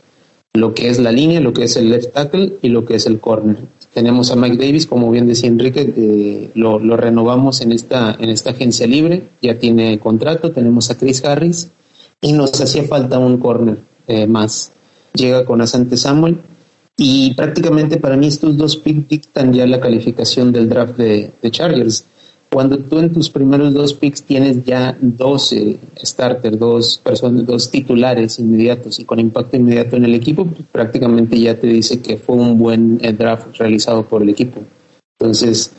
lo 0.52 0.74
que 0.74 0.88
es 0.88 0.98
la 0.98 1.12
línea, 1.12 1.40
lo 1.40 1.52
que 1.52 1.64
es 1.64 1.76
el 1.76 1.90
left 1.90 2.12
tackle 2.12 2.54
y 2.62 2.68
lo 2.68 2.84
que 2.84 2.96
es 2.96 3.06
el 3.06 3.20
corner. 3.20 3.58
Tenemos 3.94 4.30
a 4.30 4.36
Mike 4.36 4.56
Davis, 4.56 4.86
como 4.86 5.10
bien 5.10 5.26
decía 5.26 5.48
Enrique, 5.48 5.92
eh, 5.96 6.50
lo, 6.54 6.78
renovamos 6.96 7.60
en 7.60 7.72
esta, 7.72 8.16
en 8.18 8.30
esta 8.30 8.50
agencia 8.50 8.86
libre, 8.86 9.24
ya 9.42 9.58
tiene 9.58 9.98
contrato, 9.98 10.52
tenemos 10.52 10.90
a 10.90 10.98
Chris 10.98 11.24
Harris 11.24 11.70
y 12.20 12.32
nos 12.32 12.60
hacía 12.60 12.84
falta 12.84 13.18
un 13.18 13.38
corner 13.38 13.78
eh, 14.06 14.26
más. 14.26 14.72
Llega 15.14 15.44
con 15.44 15.60
Asante 15.60 15.96
Samuel 15.96 16.38
y 16.96 17.34
prácticamente 17.34 17.96
para 17.96 18.16
mí 18.16 18.28
estos 18.28 18.56
dos 18.56 18.76
picks 18.76 19.08
dictan 19.08 19.52
ya 19.52 19.66
la 19.66 19.80
calificación 19.80 20.52
del 20.52 20.68
draft 20.68 20.96
de, 20.96 21.32
de 21.42 21.50
Chargers. 21.50 22.04
Cuando 22.52 22.78
tú 22.78 22.98
en 22.98 23.12
tus 23.12 23.30
primeros 23.30 23.72
dos 23.72 23.94
picks 23.94 24.24
tienes 24.24 24.64
ya 24.64 24.96
dos 25.00 25.54
starters, 26.04 26.58
dos 26.58 26.98
personas, 26.98 27.46
dos 27.46 27.70
titulares 27.70 28.40
inmediatos 28.40 28.98
y 28.98 29.04
con 29.04 29.20
impacto 29.20 29.56
inmediato 29.56 29.96
en 29.96 30.04
el 30.04 30.14
equipo, 30.16 30.44
pues 30.44 30.64
prácticamente 30.72 31.38
ya 31.38 31.58
te 31.58 31.68
dice 31.68 32.00
que 32.00 32.16
fue 32.16 32.34
un 32.34 32.58
buen 32.58 32.98
eh, 33.02 33.12
draft 33.12 33.56
realizado 33.56 34.02
por 34.04 34.22
el 34.22 34.30
equipo. 34.30 34.60
Entonces, 35.20 35.70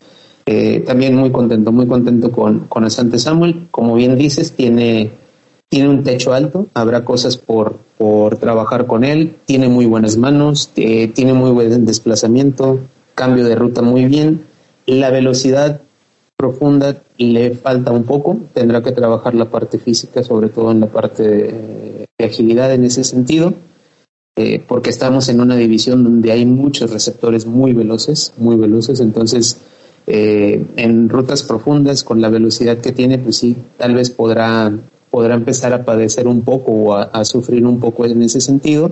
eh, 0.46 0.80
también 0.86 1.18
muy 1.18 1.30
contento, 1.32 1.74
muy 1.74 1.88
contento 1.88 2.32
con, 2.32 2.68
con 2.68 2.86
Asante 2.86 3.20
Samuel. 3.20 3.68
Como 3.70 3.96
bien 3.96 4.16
dices, 4.16 4.54
tiene, 4.54 5.12
tiene 5.68 5.90
un 5.90 6.06
techo 6.06 6.32
alto, 6.32 6.68
habrá 6.74 7.04
cosas 7.04 7.36
por, 7.36 7.80
por 7.98 8.38
trabajar 8.38 8.88
con 8.88 9.04
él, 9.04 9.36
tiene 9.44 9.68
muy 9.68 9.88
buenas 9.88 10.16
manos, 10.16 10.72
eh, 10.78 11.10
tiene 11.10 11.34
muy 11.34 11.52
buen 11.52 11.86
desplazamiento, 11.86 12.80
cambio 13.14 13.44
de 13.44 13.56
ruta 13.56 13.82
muy 13.82 14.06
bien. 14.06 14.46
La 14.86 15.10
velocidad 15.10 15.82
profunda 16.42 16.98
le 17.18 17.52
falta 17.52 17.92
un 17.92 18.04
poco, 18.04 18.40
tendrá 18.52 18.82
que 18.82 18.92
trabajar 18.92 19.36
la 19.36 19.46
parte 19.46 19.78
física, 19.78 20.24
sobre 20.24 20.50
todo 20.50 20.72
en 20.72 20.80
la 20.80 20.88
parte 20.88 22.08
agilidad 22.18 22.74
en 22.74 22.84
ese 22.84 23.04
sentido, 23.04 23.54
eh, 24.36 24.64
porque 24.68 24.90
estamos 24.90 25.30
en 25.30 25.40
una 25.40 25.56
división 25.56 26.04
donde 26.04 26.32
hay 26.32 26.46
muchos 26.46 26.90
receptores 26.90 27.46
muy 27.46 27.74
veloces, 27.74 28.34
muy 28.38 28.56
veloces, 28.56 29.00
entonces 29.02 29.58
eh, 30.08 30.66
en 30.78 31.10
rutas 31.10 31.44
profundas 31.44 32.04
con 32.04 32.22
la 32.22 32.30
velocidad 32.30 32.80
que 32.80 32.92
tiene, 32.92 33.20
pues 33.20 33.38
sí, 33.38 33.56
tal 33.78 33.94
vez 33.94 34.10
podrá, 34.10 34.74
podrá 35.12 35.36
empezar 35.36 35.74
a 35.74 35.86
padecer 35.86 36.28
un 36.28 36.42
poco 36.42 36.72
o 36.72 36.94
a, 36.96 37.24
sufrir 37.24 37.68
un 37.68 37.80
poco 37.80 38.06
en 38.06 38.24
ese 38.24 38.42
sentido, 38.42 38.92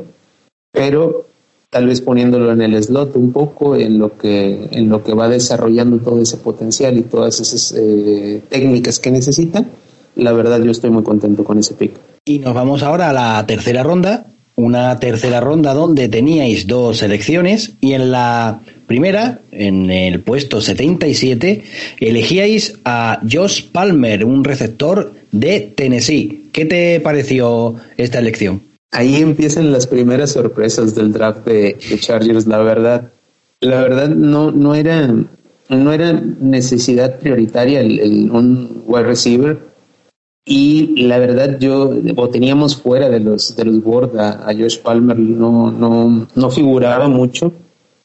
pero 0.72 1.26
tal 1.70 1.88
vez 1.88 2.02
poniéndolo 2.02 2.52
en 2.52 2.62
el 2.62 2.82
slot 2.84 3.16
un 3.16 3.32
poco 3.32 3.76
en 3.76 4.00
lo 4.00 4.18
que 4.18 4.70
en 4.72 4.90
lo 4.90 5.04
que 5.04 5.14
va 5.14 5.30
desarrollando 5.30 6.00
todo 6.00 6.22
ese 6.22 6.38
potencial 6.38 6.98
y 6.98 7.04
todas 7.04 7.40
esas 7.40 7.74
eh, 7.78 8.42
técnicas 8.50 9.00
que 9.00 9.12
necesita 9.12 9.66
la 10.16 10.32
verdad 10.32 10.62
yo 10.62 10.72
estoy 10.72 10.90
muy 10.90 11.04
contento 11.04 11.44
con 11.44 11.60
ese 11.60 11.76
pick 11.76 11.94
y 12.26 12.40
nos 12.40 12.54
vamos 12.54 12.84
ahora 12.84 13.10
a 13.10 13.14
la 13.14 13.46
tercera 13.46 13.84
ronda 13.84 14.26
una 14.60 15.00
tercera 15.00 15.40
ronda 15.40 15.74
donde 15.74 16.10
teníais 16.10 16.68
dos 16.68 16.98
selecciones 16.98 17.72
y 17.80 17.94
en 17.94 18.12
la 18.12 18.60
primera, 18.88 19.40
en 19.54 19.90
el 19.90 20.20
puesto 20.20 20.60
77, 20.60 21.64
elegíais 22.02 22.78
a 22.84 23.22
Josh 23.24 23.70
Palmer, 23.72 24.26
un 24.26 24.44
receptor 24.44 25.14
de 25.32 25.62
Tennessee. 25.62 26.50
¿Qué 26.52 26.66
te 26.66 27.00
pareció 27.00 27.76
esta 27.96 28.20
elección? 28.20 28.69
Ahí 28.92 29.16
empiezan 29.18 29.72
las 29.72 29.86
primeras 29.86 30.32
sorpresas 30.32 30.96
del 30.96 31.14
draft 31.14 31.46
de, 31.46 31.78
Chargers, 32.00 32.48
la 32.48 32.60
verdad. 32.60 33.12
La 33.62 33.82
verdad 33.82 34.10
no, 34.10 34.52
no 34.52 34.74
era 34.74 35.14
no 35.70 35.94
era 35.94 36.14
necesidad 36.14 37.20
prioritaria 37.20 37.82
el, 37.82 38.32
un 38.32 38.84
wide 38.88 39.04
receiver. 39.04 39.60
Y 40.46 41.04
la 41.04 41.20
verdad 41.20 41.60
yo 41.60 41.94
o 42.16 42.30
teníamos 42.30 42.78
fuera 42.78 43.10
de 43.10 43.20
los 43.20 43.56
de 43.56 43.66
los 43.66 43.84
board 43.84 44.18
a, 44.18 44.52
Josh 44.58 44.80
Palmer 44.80 45.20
no 45.20 45.70
no 45.70 46.28
no 46.34 46.50
figuraba 46.50 47.08
mucho. 47.08 47.54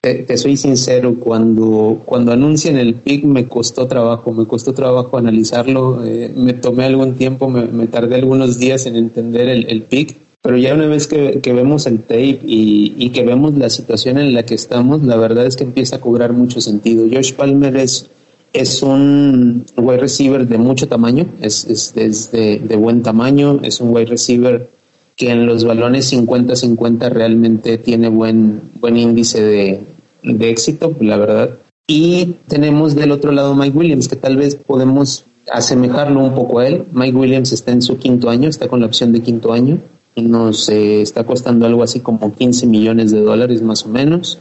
Te, 0.03 0.37
soy 0.37 0.59
sincero 0.59 1.19
cuando 1.19 2.03
cuando 2.05 2.33
anuncian 2.33 2.76
el 2.76 2.97
pick 2.97 3.25
me 3.25 3.49
costó 3.49 3.87
trabajo 3.87 4.33
me 4.33 4.47
costó 4.47 4.75
trabajo 4.75 5.17
analizarlo. 5.17 6.05
Eh, 6.05 6.31
me 6.37 6.53
tomé 6.53 6.85
algún 6.85 7.14
tiempo 7.14 7.49
me, 7.49 7.87
tardé 7.87 8.17
algunos 8.17 8.59
días 8.59 8.85
en 8.85 8.97
entender 8.97 9.49
el, 9.49 9.67
el 9.71 9.83
pick 9.85 10.24
pero 10.44 10.58
ya 10.58 10.74
una 10.74 10.86
vez 10.86 11.06
que, 11.06 11.40
vemos 11.42 11.86
el 11.86 12.00
tape 12.00 12.40
y, 12.44 12.94
y, 12.98 13.10
que 13.10 13.24
vemos 13.24 13.54
la 13.54 13.70
situación 13.70 14.18
en 14.18 14.34
la 14.34 14.44
que 14.44 14.54
estamos, 14.54 15.02
la 15.02 15.16
verdad 15.16 15.46
es 15.46 15.56
que 15.56 15.64
empieza 15.64 15.96
a 15.96 16.00
cobrar 16.02 16.34
mucho 16.34 16.60
sentido. 16.60 17.06
Josh 17.10 17.32
Palmer 17.32 17.74
es 17.78 18.10
es 18.54 18.82
un 18.82 19.66
wide 19.76 19.98
receiver 19.98 20.46
de 20.46 20.58
mucho 20.58 20.86
tamaño, 20.86 21.26
es, 21.40 21.64
es, 21.64 22.30
de, 22.30 22.76
buen 22.76 23.02
tamaño, 23.02 23.60
es 23.62 23.80
un 23.80 23.92
wide 23.92 24.06
receiver 24.06 24.70
que 25.16 25.30
en 25.30 25.46
los 25.46 25.64
balones 25.64 26.12
50-50 26.12 27.10
realmente 27.10 27.78
tiene 27.78 28.08
buen, 28.08 28.60
buen 28.80 28.96
índice 28.96 29.42
de, 29.42 29.80
de 30.22 30.50
éxito, 30.50 30.94
la 31.00 31.16
verdad. 31.16 31.58
Y 31.88 32.36
tenemos 32.46 32.94
del 32.94 33.12
otro 33.12 33.32
lado 33.32 33.54
Mike 33.54 33.76
Williams, 33.76 34.08
que 34.08 34.16
tal 34.16 34.36
vez 34.36 34.54
podemos 34.54 35.24
asemejarlo 35.50 36.20
un 36.20 36.34
poco 36.34 36.60
a 36.60 36.68
él. 36.68 36.84
Mike 36.92 37.16
Williams 37.16 37.50
está 37.52 37.72
en 37.72 37.82
su 37.82 37.98
quinto 37.98 38.30
año, 38.30 38.48
está 38.48 38.68
con 38.68 38.80
la 38.80 38.86
opción 38.86 39.12
de 39.12 39.20
quinto 39.20 39.52
año. 39.52 39.80
Nos 40.16 40.68
eh, 40.68 41.02
está 41.02 41.25
costando 41.25 41.66
algo 41.66 41.83
así 41.83 42.00
como 42.00 42.35
15 42.35 42.66
millones 42.66 43.11
de 43.11 43.21
dólares 43.21 43.62
más 43.62 43.85
o 43.85 43.88
menos. 43.88 44.38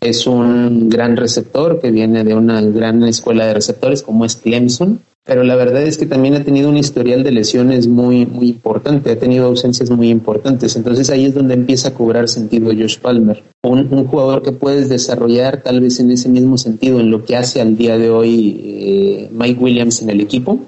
Es 0.00 0.26
un 0.26 0.88
gran 0.88 1.16
receptor 1.16 1.80
que 1.80 1.90
viene 1.90 2.22
de 2.22 2.34
una 2.34 2.60
gran 2.60 3.02
escuela 3.04 3.46
de 3.46 3.54
receptores 3.54 4.02
como 4.02 4.24
es 4.24 4.36
Clemson, 4.36 5.00
pero 5.26 5.42
la 5.42 5.56
verdad 5.56 5.82
es 5.82 5.98
que 5.98 6.06
también 6.06 6.34
ha 6.34 6.44
tenido 6.44 6.68
un 6.68 6.76
historial 6.76 7.24
de 7.24 7.32
lesiones 7.32 7.88
muy, 7.88 8.26
muy 8.26 8.48
importante, 8.48 9.10
ha 9.10 9.18
tenido 9.18 9.46
ausencias 9.46 9.90
muy 9.90 10.08
importantes. 10.08 10.76
Entonces 10.76 11.10
ahí 11.10 11.24
es 11.24 11.34
donde 11.34 11.54
empieza 11.54 11.88
a 11.88 11.94
cobrar 11.94 12.28
sentido 12.28 12.66
Josh 12.66 12.98
Palmer, 13.00 13.42
un, 13.64 14.06
jugador 14.06 14.42
que 14.42 14.52
puedes 14.52 14.88
desarrollar 14.88 15.62
tal 15.62 15.80
vez 15.80 15.98
en 15.98 16.12
ese 16.12 16.28
mismo 16.28 16.56
sentido 16.56 17.00
en 17.00 17.10
lo 17.10 17.24
que 17.24 17.34
hace 17.34 17.60
al 17.60 17.76
día 17.76 17.98
de 17.98 18.08
hoy 18.08 18.60
eh, 18.64 19.30
Mike 19.32 19.60
Williams 19.60 20.00
en 20.00 20.10
el 20.10 20.20
equipo, 20.20 20.60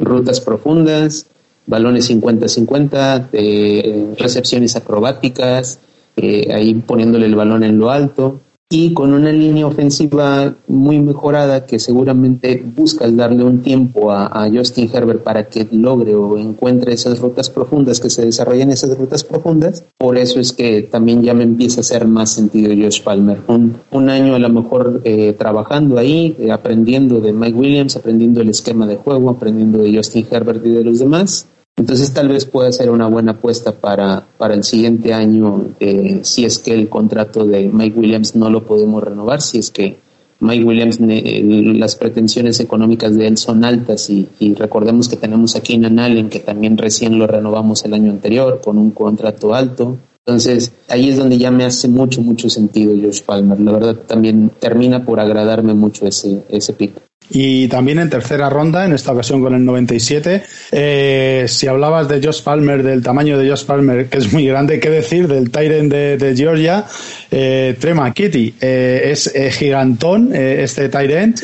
rutas 0.00 0.40
profundas, 0.40 1.26
balones 1.66 2.10
50-50, 2.10 3.28
eh, 3.32 4.14
recepciones 4.18 4.76
acrobáticas, 4.76 5.78
eh, 6.16 6.52
ahí 6.52 6.74
poniéndole 6.74 7.26
el 7.26 7.34
balón 7.34 7.64
en 7.64 7.78
lo 7.78 7.90
alto 7.90 8.40
y 8.72 8.94
con 8.94 9.12
una 9.12 9.32
línea 9.32 9.66
ofensiva 9.66 10.54
muy 10.68 11.00
mejorada 11.00 11.66
que 11.66 11.80
seguramente 11.80 12.62
busca 12.64 13.10
darle 13.10 13.42
un 13.42 13.62
tiempo 13.62 14.12
a, 14.12 14.48
Justin 14.48 14.88
Herbert 14.92 15.24
para 15.24 15.48
que 15.48 15.66
logre 15.72 16.14
o 16.14 16.38
encuentre 16.38 16.92
esas 16.92 17.18
rutas 17.18 17.50
profundas, 17.50 17.98
que 17.98 18.10
se 18.10 18.24
desarrollen 18.24 18.70
esas 18.70 18.96
rutas 18.96 19.24
profundas. 19.24 19.82
Por 19.98 20.16
eso 20.16 20.38
es 20.38 20.52
que 20.52 20.82
también 20.82 21.20
ya 21.22 21.34
me 21.34 21.42
empieza 21.42 21.80
a 21.80 21.82
hacer 21.82 22.06
más 22.06 22.30
sentido 22.30 22.72
Josh 22.72 23.02
Palmer. 23.02 23.40
Un, 23.48 23.76
un 23.90 24.08
año 24.08 24.36
a 24.36 24.38
lo 24.38 24.48
mejor 24.48 25.00
eh, 25.02 25.34
trabajando 25.36 25.98
ahí, 25.98 26.36
eh, 26.38 26.52
aprendiendo 26.52 27.20
de 27.20 27.32
Mike 27.32 27.58
Williams, 27.58 27.96
aprendiendo 27.96 28.40
el 28.40 28.50
esquema 28.50 28.86
de 28.86 28.96
juego, 28.96 29.30
aprendiendo 29.30 29.78
de 29.78 29.96
Justin 29.96 30.26
Herbert 30.30 30.64
y 30.64 30.70
de 30.70 30.84
los 30.84 31.00
demás 31.00 31.46
entonces 31.80 32.12
tal 32.12 32.28
vez 32.28 32.44
pueda 32.44 32.70
ser 32.72 32.90
una 32.90 33.06
buena 33.06 33.32
apuesta 33.32 33.72
para, 33.72 34.22
para 34.36 34.52
el 34.52 34.64
siguiente 34.64 35.14
año 35.14 35.68
eh, 35.80 36.20
si 36.24 36.44
es 36.44 36.58
que 36.58 36.74
el 36.74 36.90
contrato 36.90 37.46
de 37.46 37.70
Mike 37.72 37.98
Williams 37.98 38.36
no 38.36 38.50
lo 38.50 38.66
podemos 38.66 39.02
renovar, 39.02 39.40
si 39.40 39.60
es 39.60 39.70
que 39.70 39.96
Mike 40.40 40.62
Williams, 40.62 40.98
eh, 41.00 41.42
las 41.74 41.96
pretensiones 41.96 42.60
económicas 42.60 43.16
de 43.16 43.28
él 43.28 43.38
son 43.38 43.64
altas 43.64 44.10
y, 44.10 44.28
recordemos 44.58 45.08
que 45.08 45.16
tenemos 45.16 45.56
aquí 45.56 45.72
en 45.72 45.98
Allen 45.98 46.28
que 46.28 46.40
también 46.40 46.76
recién 46.76 47.18
lo 47.18 47.26
renovamos 47.26 47.82
el 47.86 47.94
año 47.94 48.10
anterior 48.10 48.60
con 48.62 48.76
un 48.76 48.90
contrato 48.90 49.54
alto. 49.54 49.96
Entonces 50.26 50.72
ahí 50.88 51.08
es 51.08 51.16
donde 51.16 51.38
ya 51.38 51.50
me 51.50 51.64
hace 51.64 51.88
mucho, 51.88 52.20
mucho 52.20 52.50
sentido 52.50 52.92
Josh 52.92 53.22
Palmer. 53.22 53.58
La 53.58 53.72
verdad 53.72 53.96
también 54.06 54.50
termina 54.58 55.02
por 55.02 55.18
agradarme 55.18 55.72
mucho 55.72 56.06
ese, 56.06 56.42
ese 56.50 56.74
pick. 56.74 56.92
Y 57.30 57.68
también 57.68 58.00
en 58.00 58.10
tercera 58.10 58.50
ronda, 58.50 58.84
en 58.84 58.92
esta 58.92 59.12
ocasión 59.12 59.40
con 59.40 59.54
el 59.54 59.64
97, 59.64 60.42
eh, 60.72 61.44
si 61.48 61.66
hablabas 61.68 62.08
de 62.08 62.20
Josh 62.20 62.42
Palmer, 62.42 62.82
del 62.82 63.02
tamaño 63.02 63.38
de 63.38 63.48
Josh 63.48 63.64
Palmer, 63.64 64.08
que 64.08 64.18
es 64.18 64.32
muy 64.32 64.46
grande, 64.46 64.80
¿qué 64.80 64.90
decir 64.90 65.28
del 65.28 65.50
Tyrant 65.50 65.92
de, 65.92 66.34
Georgia? 66.36 66.84
Eh, 67.30 67.76
Trema 67.78 68.12
Kitty 68.12 68.54
eh, 68.60 69.12
es 69.12 69.32
gigantón 69.56 70.34
este 70.34 70.88
Tyrant 70.88 71.38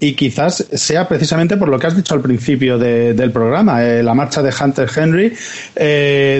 y 0.00 0.12
quizás 0.14 0.66
sea 0.72 1.06
precisamente 1.06 1.58
por 1.58 1.68
lo 1.68 1.78
que 1.78 1.86
has 1.86 1.96
dicho 1.96 2.14
al 2.14 2.22
principio 2.22 2.78
del 2.78 3.30
programa, 3.30 3.82
la 3.82 4.14
marcha 4.14 4.42
de 4.42 4.52
Hunter 4.58 4.88
Henry, 4.94 5.32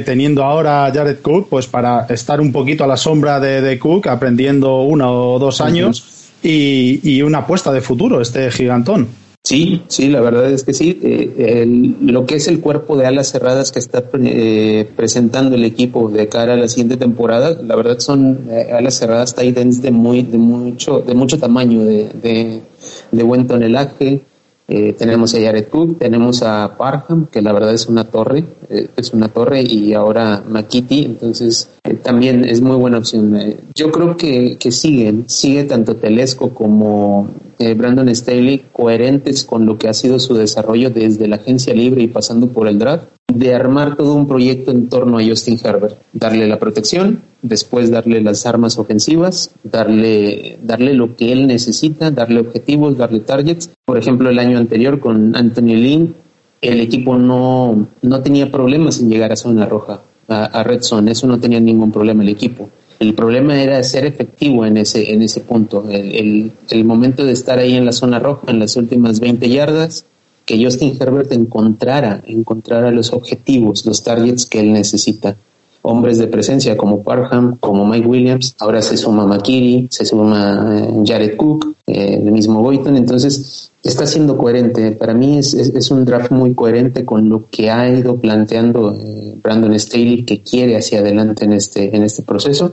teniendo 0.04 0.42
ahora 0.42 0.86
a 0.86 0.92
Jared 0.92 1.18
Cook, 1.20 1.48
pues 1.50 1.66
para 1.66 2.06
estar 2.08 2.40
un 2.40 2.52
poquito 2.52 2.84
a 2.84 2.86
la 2.86 2.96
sombra 2.96 3.38
de, 3.38 3.78
Cook, 3.78 4.08
aprendiendo 4.08 4.80
uno 4.80 5.34
o 5.34 5.38
dos 5.38 5.60
años 5.60 6.17
y, 6.42 7.22
una 7.22 7.38
apuesta 7.38 7.72
de 7.72 7.80
futuro, 7.80 8.20
este 8.20 8.50
gigantón. 8.50 9.08
Sí, 9.44 9.82
sí, 9.88 10.08
la 10.08 10.20
verdad 10.20 10.50
es 10.50 10.62
que 10.64 10.74
sí. 10.74 10.98
Eh, 11.02 11.64
lo 12.02 12.26
que 12.26 12.36
es 12.36 12.48
el 12.48 12.60
cuerpo 12.60 12.96
de 12.96 13.06
alas 13.06 13.30
cerradas 13.30 13.72
que 13.72 13.78
está 13.78 14.04
eh, 14.20 14.90
presentando 14.94 15.54
el 15.54 15.64
equipo 15.64 16.08
de 16.10 16.28
cara 16.28 16.54
a 16.54 16.56
la 16.56 16.68
siguiente 16.68 16.96
temporada, 16.96 17.58
la 17.62 17.76
verdad 17.76 17.98
son 18.00 18.46
eh, 18.50 18.70
alas 18.72 18.98
cerradas 18.98 19.34
tight 19.34 19.56
ends 19.56 19.80
de 19.80 19.90
muy, 19.90 20.22
de 20.22 20.38
mucho, 20.38 21.00
de 21.00 21.14
mucho 21.14 21.38
tamaño, 21.38 21.84
de, 21.84 22.62
de 23.10 23.22
buen 23.22 23.46
tonelaje, 23.46 24.22
eh, 24.70 24.92
tenemos 24.92 25.34
a 25.34 25.38
Cook, 25.70 25.98
tenemos 25.98 26.42
a 26.42 26.76
Parham, 26.76 27.26
que 27.32 27.40
la 27.40 27.54
verdad 27.54 27.72
es 27.72 27.86
una 27.86 28.04
torre, 28.04 28.44
eh, 28.68 28.88
es 28.96 29.14
una 29.14 29.28
torre, 29.28 29.62
y 29.62 29.94
ahora 29.94 30.44
Makiti, 30.46 31.04
entonces 31.04 31.70
eh, 31.84 31.94
también 31.94 32.44
es 32.44 32.60
muy 32.60 32.76
buena 32.76 32.98
opción. 32.98 33.34
yo 33.74 33.90
creo 33.90 34.16
que, 34.16 34.58
que 34.58 34.70
siguen, 34.70 35.24
sigue 35.26 35.64
tanto 35.64 35.96
Telesco 35.96 36.50
como 36.50 37.28
Brandon 37.58 38.14
Staley 38.14 38.66
coherentes 38.70 39.42
con 39.44 39.64
lo 39.64 39.78
que 39.78 39.88
ha 39.88 39.94
sido 39.94 40.18
su 40.18 40.34
desarrollo 40.34 40.90
desde 40.90 41.26
la 41.26 41.36
agencia 41.36 41.74
libre 41.74 42.02
y 42.02 42.08
pasando 42.08 42.48
por 42.48 42.68
el 42.68 42.78
draft 42.78 43.17
de 43.32 43.54
armar 43.54 43.96
todo 43.96 44.14
un 44.14 44.26
proyecto 44.26 44.70
en 44.70 44.88
torno 44.88 45.18
a 45.18 45.24
Justin 45.24 45.60
Herbert, 45.62 45.98
darle 46.14 46.48
la 46.48 46.58
protección, 46.58 47.22
después 47.42 47.90
darle 47.90 48.22
las 48.22 48.46
armas 48.46 48.78
ofensivas, 48.78 49.50
darle, 49.62 50.58
darle 50.62 50.94
lo 50.94 51.14
que 51.14 51.32
él 51.32 51.46
necesita, 51.46 52.10
darle 52.10 52.40
objetivos, 52.40 52.96
darle 52.96 53.20
targets. 53.20 53.70
Por 53.84 53.98
ejemplo, 53.98 54.30
el 54.30 54.38
año 54.38 54.56
anterior 54.56 54.98
con 54.98 55.36
Anthony 55.36 55.76
Lynn, 55.76 56.14
el 56.62 56.80
equipo 56.80 57.18
no, 57.18 57.88
no 58.00 58.22
tenía 58.22 58.50
problemas 58.50 58.98
en 59.00 59.10
llegar 59.10 59.30
a 59.30 59.36
zona 59.36 59.66
roja, 59.66 60.00
a, 60.26 60.62
red 60.62 60.82
zone, 60.82 61.12
eso 61.12 61.26
no 61.26 61.38
tenía 61.38 61.60
ningún 61.60 61.92
problema 61.92 62.22
el 62.22 62.30
equipo. 62.30 62.70
El 62.98 63.14
problema 63.14 63.62
era 63.62 63.82
ser 63.84 64.06
efectivo 64.06 64.64
en 64.64 64.78
ese, 64.78 65.12
en 65.12 65.22
ese 65.22 65.40
punto. 65.40 65.84
El, 65.88 66.14
el, 66.14 66.52
el 66.70 66.84
momento 66.84 67.24
de 67.24 67.32
estar 67.32 67.58
ahí 67.58 67.76
en 67.76 67.84
la 67.84 67.92
zona 67.92 68.18
roja, 68.18 68.50
en 68.50 68.58
las 68.58 68.74
últimas 68.76 69.20
20 69.20 69.48
yardas, 69.48 70.04
que 70.48 70.64
Justin 70.64 70.96
Herbert 70.98 71.30
encontrara, 71.32 72.22
encontrara 72.24 72.90
los 72.90 73.12
objetivos, 73.12 73.84
los 73.84 74.02
targets 74.02 74.46
que 74.46 74.60
él 74.60 74.72
necesita. 74.72 75.36
hombres 75.82 76.18
de 76.18 76.26
presencia 76.26 76.76
como 76.76 77.02
Parham, 77.02 77.56
como 77.60 77.86
Mike 77.86 78.06
Williams, 78.06 78.54
ahora 78.58 78.82
se 78.82 78.96
suma 78.96 79.26
Makiri, 79.26 79.88
se 79.90 80.04
suma 80.04 80.74
eh, 80.74 81.02
Jared 81.04 81.36
Cook, 81.36 81.76
eh, 81.86 82.14
el 82.14 82.32
mismo 82.32 82.62
Boyton, 82.62 82.96
entonces 82.96 83.70
está 83.84 84.06
siendo 84.06 84.36
coherente. 84.38 84.92
Para 84.92 85.14
mí 85.14 85.38
es, 85.38 85.52
es, 85.54 85.90
un 85.90 86.04
draft 86.04 86.30
muy 86.30 86.54
coherente 86.54 87.04
con 87.04 87.28
lo 87.28 87.48
que 87.50 87.70
ha 87.70 87.88
ido 87.88 88.16
planteando 88.16 88.96
eh, 88.98 89.34
Brandon 89.42 89.78
Staley 89.78 90.24
que 90.24 90.40
quiere 90.40 90.76
hacia 90.76 91.00
adelante 91.00 91.44
en 91.44 91.52
este, 91.52 91.94
en 91.94 92.02
este 92.02 92.22
proceso. 92.22 92.72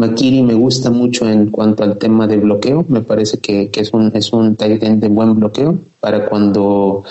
Makiri 0.00 0.42
me 0.42 0.54
gusta 0.54 0.90
mucho 0.90 1.28
en 1.28 1.50
cuanto 1.50 1.84
al 1.84 1.98
tema 1.98 2.26
de 2.26 2.38
bloqueo, 2.38 2.86
me 2.88 3.02
parece 3.02 3.38
que, 3.38 3.70
es 3.72 3.92
un, 3.92 4.10
es 4.14 4.32
un 4.32 4.56
tight 4.56 4.82
end 4.82 5.02
de 5.02 5.08
buen 5.08 5.34
bloqueo 5.36 5.78
para 6.00 6.26
cuando 6.26 7.04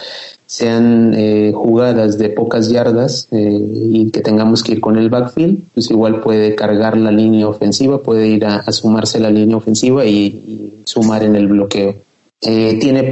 sean 0.48 1.14
eh, 1.16 1.52
jugadas 1.54 2.18
de 2.18 2.30
pocas 2.30 2.70
yardas 2.70 3.28
eh, 3.30 3.60
y 3.62 4.10
que 4.10 4.22
tengamos 4.22 4.64
que 4.64 4.72
ir 4.72 4.82
con 4.82 4.98
el 4.98 5.12
backfield, 5.12 5.66
pues 5.76 5.92
igual 5.92 6.22
puede 6.22 6.56
cargar 6.56 6.98
la 6.98 7.12
línea 7.12 7.48
ofensiva, 7.48 8.02
puede 8.02 8.28
ir 8.28 8.46
a, 8.46 8.72
sumarse 8.72 9.20
la 9.20 9.30
línea 9.30 9.58
ofensiva 9.58 10.04
y, 10.06 10.82
sumar 10.86 11.24
en 11.24 11.36
el 11.36 11.48
bloqueo. 11.48 11.96
Eh, 12.42 12.78
tiene 12.80 13.12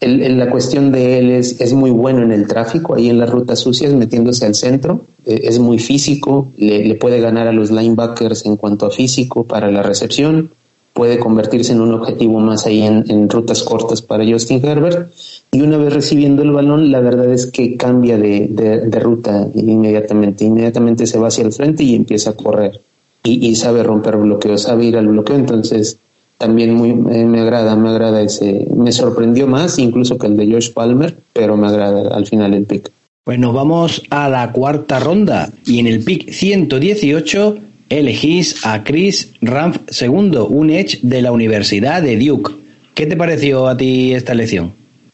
la 0.00 0.48
cuestión 0.48 0.92
de 0.92 1.18
él 1.18 1.30
es, 1.30 1.60
es, 1.60 1.72
muy 1.72 1.90
bueno 1.90 2.22
en 2.22 2.30
el 2.30 2.46
tráfico, 2.46 2.94
ahí 2.94 3.08
en 3.08 3.18
las 3.18 3.30
rutas 3.30 3.58
sucias, 3.58 3.92
metiéndose 3.94 4.46
al 4.46 4.54
centro, 4.54 5.06
es 5.24 5.58
muy 5.58 5.80
físico, 5.80 6.52
le, 6.56 6.84
le 6.84 6.94
puede 6.94 7.20
ganar 7.20 7.48
a 7.48 7.52
los 7.52 7.72
linebackers 7.72 8.46
en 8.46 8.56
cuanto 8.56 8.86
a 8.86 8.90
físico 8.90 9.42
para 9.42 9.72
la 9.72 9.82
recepción, 9.82 10.50
puede 10.98 11.20
convertirse 11.20 11.72
en 11.72 11.80
un 11.80 11.94
objetivo 11.94 12.40
más 12.40 12.66
ahí 12.66 12.82
en, 12.82 13.30
rutas 13.30 13.62
cortas 13.62 14.02
para 14.02 14.26
Justin 14.26 14.64
Herbert. 14.64 15.12
Y 15.52 15.60
una 15.60 15.76
vez 15.76 15.92
recibiendo 15.92 16.42
el 16.42 16.50
balón, 16.50 16.90
la 16.90 16.98
verdad 16.98 17.32
es 17.32 17.46
que 17.46 17.76
cambia 17.76 18.18
de, 18.18 18.90
ruta 19.00 19.48
inmediatamente. 19.54 20.44
Inmediatamente 20.44 21.06
se 21.06 21.16
va 21.20 21.28
hacia 21.28 21.44
el 21.44 21.52
frente 21.52 21.84
y 21.84 21.94
empieza 21.94 22.30
a 22.30 22.32
correr. 22.32 22.80
Y, 23.22 23.54
sabe 23.54 23.84
romper 23.84 24.16
bloqueo, 24.16 24.58
sabe 24.58 24.86
ir 24.86 24.96
al 24.96 25.06
bloqueo. 25.06 25.36
Entonces, 25.36 25.98
también 26.38 26.74
muy 26.74 26.90
eh, 26.90 27.24
me 27.24 27.40
agrada, 27.40 27.76
me 27.76 27.90
agrada 27.90 28.22
ese. 28.22 28.66
Me 28.74 28.92
sorprendió 28.92 29.46
más 29.46 29.78
incluso 29.78 30.16
que 30.16 30.28
el 30.28 30.36
de 30.36 30.50
Josh 30.50 30.72
Palmer, 30.72 31.16
pero 31.32 31.56
me 31.56 31.66
agrada 31.66 32.14
al 32.14 32.26
final 32.26 32.54
el 32.54 32.64
pick. 32.64 32.90
Pues 33.24 33.38
nos 33.38 33.52
vamos 33.52 34.02
a 34.08 34.28
la 34.28 34.50
cuarta 34.52 35.00
ronda 35.00 35.50
y 35.66 35.80
en 35.80 35.86
el 35.86 36.02
pick 36.02 36.30
118 36.30 37.58
elegís 37.90 38.64
a 38.64 38.84
Chris 38.84 39.32
Ramf 39.42 39.78
II, 40.00 40.38
un 40.48 40.70
Edge 40.70 41.00
de 41.02 41.22
la 41.22 41.32
Universidad 41.32 42.02
de 42.02 42.16
Duke. 42.16 42.52
¿Qué 42.94 43.06
te 43.06 43.16
pareció 43.16 43.68
a 43.68 43.76
ti 43.76 44.12
esta 44.12 44.32
elección? 44.32 44.72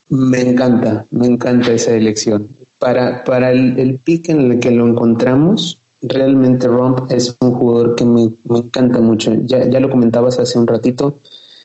Me 0.08 0.40
encanta, 0.40 1.06
me 1.10 1.26
encanta 1.26 1.72
esa 1.72 1.94
elección. 1.94 2.48
Para, 2.78 3.24
para 3.24 3.50
el, 3.50 3.98
pick 4.04 4.28
en 4.28 4.52
el 4.52 4.58
que 4.58 4.70
lo 4.70 4.86
encontramos, 4.86 5.80
realmente 6.08 6.68
Rump 6.68 7.10
es 7.10 7.36
un 7.40 7.52
jugador 7.52 7.94
que 7.94 8.04
me, 8.04 8.30
encanta 8.50 9.00
mucho. 9.00 9.32
Ya, 9.44 9.68
ya, 9.68 9.80
lo 9.80 9.90
comentabas 9.90 10.38
hace 10.38 10.58
un 10.58 10.66
ratito, 10.66 11.16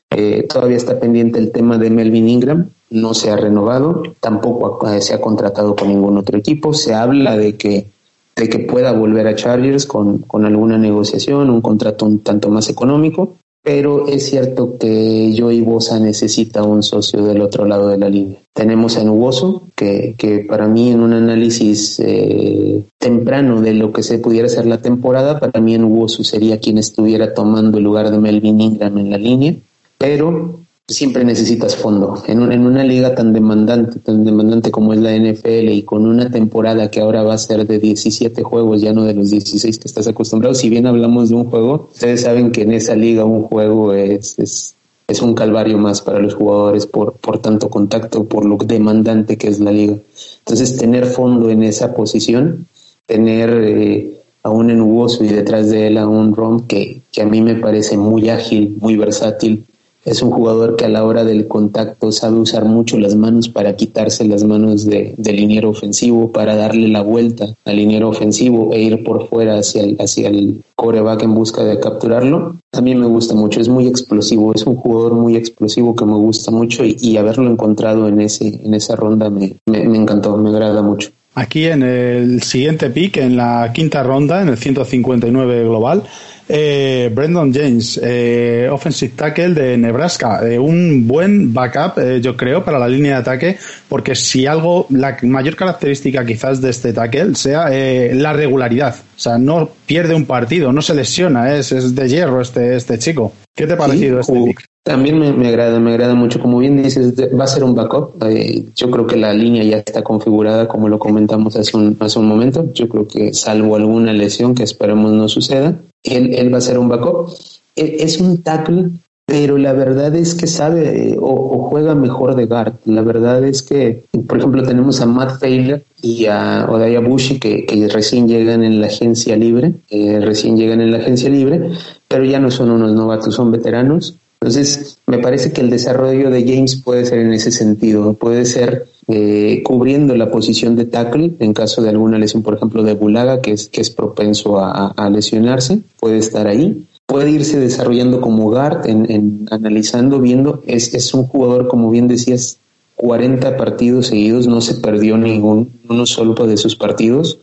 eh, 0.09 0.45
todavía 0.47 0.77
está 0.77 0.99
pendiente 0.99 1.39
el 1.39 1.51
tema 1.51 1.77
de 1.77 1.89
Melvin 1.89 2.27
Ingram, 2.27 2.69
no 2.89 3.13
se 3.13 3.29
ha 3.29 3.37
renovado, 3.37 4.03
tampoco 4.19 4.87
se 4.99 5.13
ha 5.13 5.21
contratado 5.21 5.75
con 5.75 5.89
ningún 5.89 6.17
otro 6.17 6.37
equipo. 6.37 6.73
Se 6.73 6.93
habla 6.93 7.37
de 7.37 7.55
que 7.55 7.91
de 8.39 8.49
que 8.49 8.59
pueda 8.59 8.93
volver 8.93 9.27
a 9.27 9.35
Chargers 9.35 9.85
con, 9.85 10.23
alguna 10.45 10.77
negociación, 10.77 11.49
un 11.49 11.61
contrato 11.61 12.05
un 12.05 12.19
tanto 12.19 12.49
más 12.49 12.69
económico, 12.69 13.35
pero 13.61 14.07
es 14.07 14.29
cierto 14.29 14.77
que 14.77 15.35
Joey 15.37 15.61
Bosa 15.61 15.99
necesita 15.99 16.63
un 16.63 16.81
socio 16.81 17.23
del 17.23 17.41
otro 17.41 17.65
lado 17.65 17.89
de 17.89 17.97
la 17.97 18.09
línea. 18.09 18.39
Tenemos 18.53 18.97
a 18.97 19.03
Nuboso, 19.03 19.63
que, 19.75 20.15
que 20.17 20.39
para 20.39 20.67
mí 20.67 20.91
en 20.91 21.01
un 21.01 21.13
análisis 21.13 21.99
eh, 21.99 22.85
temprano 22.97 23.61
de 23.61 23.73
lo 23.73 23.91
que 23.91 24.03
se 24.03 24.19
pudiera 24.19 24.47
hacer 24.47 24.65
la 24.65 24.81
temporada, 24.81 25.39
para 25.39 25.59
mí 25.61 25.77
Nuboso 25.77 26.23
sería 26.23 26.59
quien 26.59 26.77
estuviera 26.77 27.33
tomando 27.33 27.77
el 27.77 27.83
lugar 27.83 28.11
de 28.11 28.17
Melvin 28.17 28.61
Ingram 28.61 28.97
en 28.97 29.09
la 29.11 29.17
línea, 29.17 29.55
pero 29.97 30.59
siempre 30.93 31.23
necesitas 31.23 31.75
fondo. 31.75 32.21
En, 32.27 32.51
en, 32.51 32.65
una 32.65 32.83
liga 32.83 33.13
tan 33.13 33.33
demandante, 33.33 33.99
tan 33.99 34.23
demandante 34.23 34.71
como 34.71 34.93
es 34.93 34.99
la 34.99 35.15
NFL 35.15 35.69
y 35.69 35.83
con 35.83 36.05
una 36.05 36.29
temporada 36.29 36.89
que 36.89 36.99
ahora 36.99 37.23
va 37.23 37.35
a 37.35 37.37
ser 37.37 37.65
de 37.67 37.79
17 37.79 38.43
juegos, 38.43 38.81
ya 38.81 38.93
no 38.93 39.03
de 39.03 39.13
los 39.13 39.29
16 39.29 39.77
que 39.77 39.87
estás 39.87 40.07
acostumbrado, 40.07 40.55
si 40.55 40.69
bien 40.69 40.87
hablamos 40.87 41.29
de 41.29 41.35
un 41.35 41.49
juego, 41.49 41.89
ustedes 41.93 42.21
saben 42.21 42.51
que 42.51 42.63
en 42.63 42.73
esa 42.73 42.95
liga 42.95 43.23
un 43.23 43.43
juego 43.43 43.93
es, 43.93 44.37
es, 44.39 44.75
es 45.07 45.21
un 45.21 45.33
calvario 45.33 45.77
más 45.77 46.01
para 46.01 46.19
los 46.19 46.35
jugadores 46.35 46.85
por, 46.85 47.13
por 47.13 47.39
tanto 47.39 47.69
contacto, 47.69 48.25
por 48.25 48.45
lo 48.45 48.57
demandante 48.57 49.37
que 49.37 49.47
es 49.47 49.59
la 49.59 49.71
liga. 49.71 49.95
Entonces, 50.39 50.77
tener 50.77 51.05
fondo 51.05 51.49
en 51.49 51.63
esa 51.63 51.93
posición, 51.93 52.67
tener... 53.05 53.49
Eh, 53.51 54.15
a 54.41 54.51
un 54.51 54.69
Enugoso 54.69 55.23
y 55.25 55.27
detrás 55.27 55.69
de 55.69 55.87
él 55.87 55.97
a 55.97 56.07
un 56.07 56.33
Rom 56.33 56.65
que, 56.65 57.01
que 57.11 57.21
a 57.21 57.25
mí 57.25 57.41
me 57.41 57.55
parece 57.55 57.97
muy 57.97 58.29
ágil, 58.29 58.77
muy 58.79 58.95
versátil, 58.95 59.65
es 60.05 60.21
un 60.21 60.31
jugador 60.31 60.75
que 60.75 60.85
a 60.85 60.89
la 60.89 61.03
hora 61.03 61.23
del 61.23 61.47
contacto 61.47 62.11
sabe 62.11 62.37
usar 62.37 62.65
mucho 62.65 62.97
las 62.97 63.15
manos 63.15 63.49
para 63.49 63.75
quitarse 63.75 64.25
las 64.25 64.43
manos 64.43 64.85
de, 64.85 65.13
del 65.17 65.35
liniero 65.35 65.69
ofensivo, 65.69 66.31
para 66.31 66.55
darle 66.55 66.87
la 66.87 67.01
vuelta 67.01 67.47
al 67.65 67.75
liniero 67.75 68.09
ofensivo 68.09 68.73
e 68.73 68.81
ir 68.81 69.03
por 69.03 69.27
fuera 69.27 69.57
hacia 69.57 69.83
el, 69.83 69.97
hacia 69.99 70.29
el 70.29 70.61
coreback 70.75 71.23
en 71.23 71.35
busca 71.35 71.63
de 71.63 71.79
capturarlo. 71.79 72.55
A 72.71 72.81
mí 72.81 72.95
me 72.95 73.07
gusta 73.07 73.33
mucho, 73.33 73.59
es 73.59 73.67
muy 73.67 73.87
explosivo, 73.87 74.53
es 74.53 74.65
un 74.65 74.75
jugador 74.75 75.13
muy 75.13 75.35
explosivo 75.35 75.95
que 75.95 76.05
me 76.05 76.15
gusta 76.15 76.51
mucho 76.51 76.83
y, 76.85 77.17
haberlo 77.17 77.51
encontrado 77.51 78.07
en, 78.07 78.21
ese, 78.21 78.61
en 78.63 78.73
esa 78.73 78.95
ronda 78.95 79.29
me, 79.29 79.57
me, 79.65 79.83
me 79.83 79.97
encantó, 79.97 80.37
me 80.37 80.49
agrada 80.49 80.81
mucho. 80.81 81.09
Aquí 81.35 81.65
en 81.65 81.83
el 81.83 82.41
siguiente 82.43 82.89
pick, 82.89 83.17
en 83.17 83.37
la 83.37 83.71
quinta 83.73 84.03
ronda, 84.03 84.41
en 84.41 84.49
el 84.49 84.57
159 84.57 85.63
global, 85.63 86.03
eh, 86.49 87.11
Brandon 87.13 87.53
James, 87.53 87.99
eh, 88.03 88.67
offensive 88.71 89.13
tackle 89.15 89.53
de 89.53 89.77
Nebraska, 89.77 90.41
eh, 90.45 90.57
un 90.57 91.07
buen 91.07 91.53
backup, 91.53 91.99
eh, 91.99 92.19
yo 92.19 92.35
creo, 92.35 92.65
para 92.65 92.79
la 92.79 92.87
línea 92.87 93.13
de 93.13 93.21
ataque, 93.21 93.57
porque 93.87 94.15
si 94.15 94.47
algo, 94.47 94.87
la 94.89 95.17
mayor 95.21 95.55
característica 95.55 96.25
quizás 96.25 96.59
de 96.59 96.71
este 96.71 96.91
tackle 96.91 97.35
sea 97.35 97.69
la 97.69 98.33
regularidad, 98.33 98.95
o 98.95 99.19
sea, 99.19 99.37
no 99.37 99.69
pierde 99.85 100.15
un 100.15 100.25
partido, 100.25 100.73
no 100.73 100.81
se 100.81 100.95
lesiona, 100.95 101.55
es, 101.55 101.71
es 101.71 101.93
de 101.95 102.09
hierro 102.09 102.41
este, 102.41 102.75
este 102.75 102.97
chico. 102.97 103.31
¿Qué 103.55 103.67
te 103.67 103.73
ha 103.73 103.77
parecido 103.77 104.19
este 104.19 104.33
pick? 104.33 104.65
También 104.83 105.19
me, 105.19 105.47
agrada, 105.47 105.79
me 105.79 105.91
agrada 105.91 106.15
mucho. 106.15 106.39
Como 106.39 106.57
bien 106.57 106.81
dices, 106.81 107.13
va 107.37 107.43
a 107.43 107.47
ser 107.47 107.63
un 107.63 107.75
backup. 107.75 108.23
Eh, 108.23 108.65
yo 108.73 108.89
creo 108.89 109.05
que 109.05 109.17
la 109.17 109.33
línea 109.33 109.63
ya 109.63 109.77
está 109.77 110.01
configurada, 110.01 110.67
como 110.67 110.87
lo 110.87 110.97
comentamos 110.97 111.55
hace 111.57 111.75
un, 111.77 111.95
hace 111.99 112.17
un 112.17 112.27
momento. 112.27 112.71
Yo 112.73 112.87
creo 112.87 113.07
que 113.07 113.33
salvo 113.33 113.75
alguna 113.75 114.13
lesión 114.13 114.55
que 114.55 114.63
esperemos 114.63 115.11
no 115.11 115.27
suceda, 115.27 115.75
él, 116.03 116.53
va 116.53 116.57
a 116.57 116.61
ser 116.61 116.77
un 116.77 116.89
backup. 116.89 117.29
E, 117.75 117.97
es 117.99 118.19
un 118.19 118.41
tackle, 118.41 118.89
pero 119.25 119.57
la 119.57 119.73
verdad 119.73 120.15
es 120.15 120.33
que 120.33 120.47
sabe 120.47 121.15
o, 121.19 121.67
juega 121.69 121.95
mejor 121.95 122.35
de 122.35 122.45
guard. 122.45 122.73
La 122.85 123.01
verdad 123.01 123.43
es 123.43 123.61
que, 123.61 124.03
por 124.27 124.39
ejemplo, 124.39 124.63
tenemos 124.63 125.01
a 125.01 125.05
Matt 125.05 125.39
Taylor 125.39 125.81
y 126.01 126.25
a 126.25 126.65
Odaya 126.69 126.99
Bushi 126.99 127.39
que, 127.39 127.65
que 127.65 127.87
recién 127.87 128.27
llegan 128.27 128.63
en 128.63 128.81
la 128.81 128.87
agencia 128.87 129.35
libre, 129.35 129.73
eh, 129.89 130.19
recién 130.19 130.57
llegan 130.57 130.81
en 130.81 130.91
la 130.91 130.97
agencia 130.97 131.29
libre, 131.29 131.71
pero 132.07 132.23
ya 132.23 132.39
no 132.39 132.49
son 132.49 132.71
unos 132.71 132.93
novatos, 132.93 133.35
son 133.35 133.51
veteranos 133.51 134.15
entonces, 134.41 134.99
me 135.05 135.19
parece 135.19 135.51
que 135.51 135.59
el 135.59 135.69
desarrollo 135.69 136.29
de 136.29 136.43
James 136.43 136.77
puede 136.77 137.05
ser 137.05 137.19
en 137.19 137.33
ese 137.33 137.51
sentido, 137.51 138.13
puede 138.13 138.45
ser 138.45 138.87
eh, 139.07 139.61
cubriendo 139.65 140.15
la 140.15 140.31
posición 140.31 140.77
de 140.77 140.85
tackle 140.85 141.33
en 141.39 141.53
caso 141.53 141.81
de 141.81 141.89
alguna 141.89 142.17
lesión, 142.17 142.41
por 142.41 142.55
ejemplo, 142.55 142.83
de 142.83 142.93
Bulaga, 142.93 143.41
que 143.41 143.51
es, 143.51 143.67
que 143.67 143.81
es 143.81 143.89
propenso 143.89 144.57
a, 144.59 145.09
lesionarse, 145.09 145.81
puede 145.99 146.19
estar 146.19 146.47
ahí. 146.47 146.87
Puede 147.05 147.31
irse 147.31 147.59
desarrollando 147.59 148.21
como 148.21 148.49
guard, 148.49 148.87
en, 148.87 149.45
analizando, 149.51 150.19
viendo. 150.21 150.63
Es, 150.67 150.93
es 150.93 151.13
un 151.13 151.25
jugador, 151.25 151.67
como 151.67 151.89
bien 151.89 152.07
decías, 152.07 152.59
40 152.95 153.57
partidos 153.57 154.07
seguidos, 154.07 154.47
no 154.47 154.61
se 154.61 154.75
perdió 154.75 155.17
ningún, 155.17 155.71
uno 155.89 156.05
solo 156.05 156.33
de 156.47 156.55
sus 156.55 156.77
partidos 156.77 157.39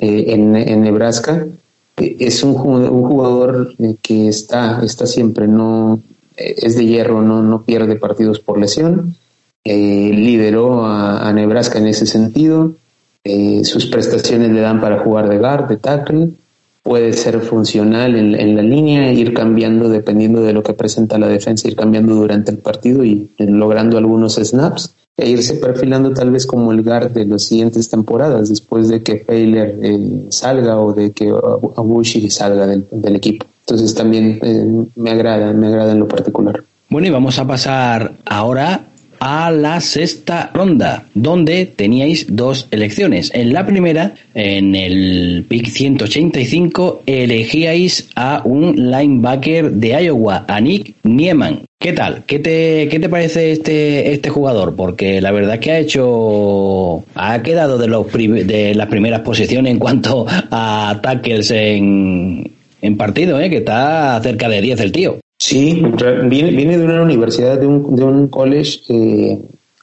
eh, 0.00 0.26
en, 0.28 0.54
en 0.56 0.82
Nebraska 0.82 1.46
eh, 1.96 2.16
es 2.18 2.42
un, 2.42 2.56
un 2.56 3.02
jugador 3.08 3.74
que 4.02 4.28
está, 4.28 4.82
está 4.84 5.06
siempre, 5.06 5.46
no, 5.48 6.00
es 6.36 6.76
de 6.76 6.86
hierro, 6.86 7.22
no, 7.22 7.42
no 7.42 7.62
pierde 7.62 7.96
partidos 7.96 8.40
por 8.40 8.58
lesión. 8.58 9.16
Eh, 9.64 10.12
lideró 10.12 10.86
a, 10.86 11.32
Nebraska 11.32 11.78
en 11.78 11.88
ese 11.88 12.06
sentido. 12.06 12.72
Eh, 13.24 13.64
sus 13.64 13.86
prestaciones 13.86 14.52
le 14.52 14.60
dan 14.60 14.80
para 14.80 15.00
jugar 15.00 15.28
de 15.28 15.38
guard, 15.38 15.68
de 15.68 15.76
tackle. 15.76 16.30
Puede 16.82 17.12
ser 17.14 17.40
funcional 17.40 18.14
en, 18.14 18.54
la 18.54 18.62
línea, 18.62 19.12
ir 19.12 19.34
cambiando 19.34 19.88
dependiendo 19.88 20.40
de 20.42 20.52
lo 20.52 20.62
que 20.62 20.72
presenta 20.72 21.18
la 21.18 21.26
defensa, 21.26 21.66
ir 21.66 21.74
cambiando 21.74 22.14
durante 22.14 22.52
el 22.52 22.58
partido 22.58 23.04
y 23.04 23.28
logrando 23.38 23.98
algunos 23.98 24.36
snaps 24.36 24.94
e 25.16 25.28
irse 25.30 25.54
perfilando 25.54 26.12
tal 26.12 26.30
vez 26.30 26.46
como 26.46 26.70
el 26.70 26.82
guard 26.82 27.10
de 27.10 27.24
las 27.24 27.42
siguientes 27.42 27.88
temporadas 27.88 28.50
después 28.50 28.88
de 28.88 29.02
que 29.02 29.20
Failer 29.20 29.78
eh, 29.82 30.26
salga 30.28 30.78
o 30.78 30.92
de 30.92 31.10
que 31.10 31.28
Abushi 31.28 32.30
salga 32.30 32.66
del 32.68 33.16
equipo. 33.16 33.46
Entonces 33.68 33.94
también 33.94 34.38
eh, 34.42 34.86
me 34.94 35.10
agrada, 35.10 35.52
me 35.52 35.66
agrada 35.66 35.92
en 35.92 35.98
lo 35.98 36.06
particular. 36.06 36.62
Bueno, 36.88 37.08
y 37.08 37.10
vamos 37.10 37.38
a 37.40 37.46
pasar 37.46 38.12
ahora 38.24 38.84
a 39.18 39.50
la 39.50 39.80
sexta 39.80 40.50
ronda, 40.54 41.06
donde 41.14 41.66
teníais 41.66 42.26
dos 42.28 42.68
elecciones. 42.70 43.32
En 43.34 43.52
la 43.52 43.66
primera, 43.66 44.14
en 44.34 44.76
el 44.76 45.44
pick 45.48 45.66
185, 45.66 47.02
elegíais 47.06 48.08
a 48.14 48.42
un 48.44 48.90
linebacker 48.90 49.72
de 49.72 50.00
Iowa, 50.04 50.44
a 50.46 50.60
Nick 50.60 50.94
Nieman. 51.02 51.62
¿Qué 51.80 51.92
tal? 51.92 52.24
¿Qué 52.24 52.38
te, 52.38 52.88
qué 52.88 53.00
te 53.00 53.08
parece 53.08 53.50
este, 53.50 54.12
este 54.12 54.30
jugador? 54.30 54.76
Porque 54.76 55.20
la 55.20 55.32
verdad 55.32 55.54
es 55.54 55.60
que 55.60 55.72
ha 55.72 55.78
hecho. 55.78 57.04
ha 57.14 57.42
quedado 57.42 57.78
de, 57.78 57.88
los, 57.88 58.12
de 58.12 58.74
las 58.76 58.86
primeras 58.86 59.20
posiciones 59.22 59.72
en 59.72 59.78
cuanto 59.78 60.24
a 60.28 60.98
tackles 61.02 61.50
en, 61.50 62.50
en 62.82 62.96
partido, 62.96 63.40
¿eh? 63.40 63.50
que 63.50 63.58
está 63.58 64.20
cerca 64.22 64.48
de 64.48 64.60
10 64.60 64.80
el 64.80 64.92
tío. 64.92 65.18
Sí, 65.38 65.82
viene, 66.24 66.78
de 66.78 66.84
una 66.84 67.02
universidad, 67.02 67.58
de 67.58 67.66
un, 67.66 67.94
de 67.94 68.04
un 68.04 68.28
college 68.28 68.80
eh, 68.88 69.38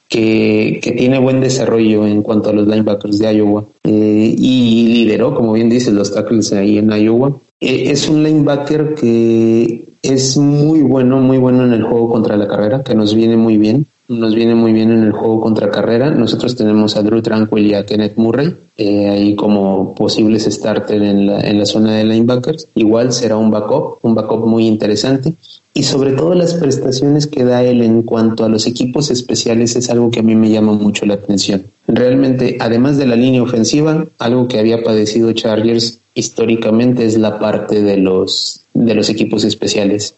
que, 0.08 0.80
que, 0.82 0.92
tiene 0.92 1.18
buen 1.18 1.40
desarrollo 1.40 2.06
en 2.06 2.22
cuanto 2.22 2.50
a 2.50 2.52
los 2.52 2.66
linebackers 2.66 3.18
de 3.20 3.36
Iowa 3.36 3.64
eh, 3.84 4.34
y 4.36 4.86
lideró, 4.88 5.34
como 5.34 5.52
bien 5.52 5.70
dices, 5.70 5.94
los 5.94 6.12
tackles 6.12 6.52
ahí 6.52 6.78
en 6.78 6.90
Iowa. 6.90 7.38
Eh, 7.60 7.84
es 7.90 8.08
un 8.08 8.24
linebacker 8.24 8.94
que 8.94 9.84
es 10.02 10.36
muy 10.36 10.80
bueno, 10.80 11.18
muy 11.20 11.38
bueno 11.38 11.64
en 11.64 11.72
el 11.72 11.84
juego 11.84 12.10
contra 12.10 12.36
la 12.36 12.48
carrera, 12.48 12.82
que 12.82 12.94
nos 12.94 13.14
viene 13.14 13.36
muy 13.36 13.56
bien 13.56 13.86
nos 14.08 14.34
viene 14.34 14.54
muy 14.54 14.72
bien 14.72 14.90
en 14.90 15.04
el 15.04 15.12
juego 15.12 15.40
contra 15.40 15.70
carrera. 15.70 16.10
Nosotros 16.10 16.56
tenemos 16.56 16.96
a 16.96 17.02
Drew 17.02 17.22
Tranquil 17.22 17.66
y 17.66 17.74
a 17.74 17.86
Kenneth 17.86 18.16
Murray 18.16 18.54
eh, 18.76 19.08
ahí 19.08 19.34
como 19.34 19.94
posibles 19.94 20.44
starter 20.44 21.02
en 21.02 21.26
la, 21.26 21.40
en 21.40 21.58
la 21.58 21.66
zona 21.66 21.94
de 21.94 22.04
linebackers. 22.04 22.68
Igual 22.74 23.12
será 23.12 23.36
un 23.36 23.50
backup, 23.50 23.98
un 24.02 24.14
backup 24.14 24.46
muy 24.46 24.66
interesante. 24.66 25.34
Y 25.76 25.82
sobre 25.82 26.12
todo 26.12 26.34
las 26.34 26.54
prestaciones 26.54 27.26
que 27.26 27.44
da 27.44 27.64
él 27.64 27.82
en 27.82 28.02
cuanto 28.02 28.44
a 28.44 28.48
los 28.48 28.66
equipos 28.66 29.10
especiales 29.10 29.74
es 29.74 29.90
algo 29.90 30.10
que 30.10 30.20
a 30.20 30.22
mí 30.22 30.36
me 30.36 30.50
llama 30.50 30.72
mucho 30.72 31.04
la 31.04 31.14
atención. 31.14 31.64
Realmente, 31.88 32.58
además 32.60 32.96
de 32.96 33.06
la 33.06 33.16
línea 33.16 33.42
ofensiva, 33.42 34.06
algo 34.18 34.46
que 34.46 34.60
había 34.60 34.84
padecido 34.84 35.32
Chargers 35.32 35.98
históricamente 36.14 37.04
es 37.04 37.18
la 37.18 37.40
parte 37.40 37.82
de 37.82 37.96
los, 37.96 38.60
de 38.72 38.94
los 38.94 39.08
equipos 39.08 39.42
especiales 39.42 40.14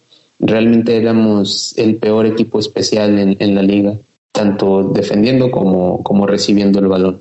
realmente 0.46 0.96
éramos 0.96 1.74
el 1.76 1.96
peor 1.96 2.26
equipo 2.26 2.59
especial 2.59 3.37
en, 3.38 3.54
la 3.54 3.62
liga, 3.62 3.98
tanto 4.32 4.85
defendiendo 4.85 5.50
como, 5.50 6.02
como 6.02 6.26
recibiendo 6.26 6.78
el 6.78 6.88
balón. 6.88 7.20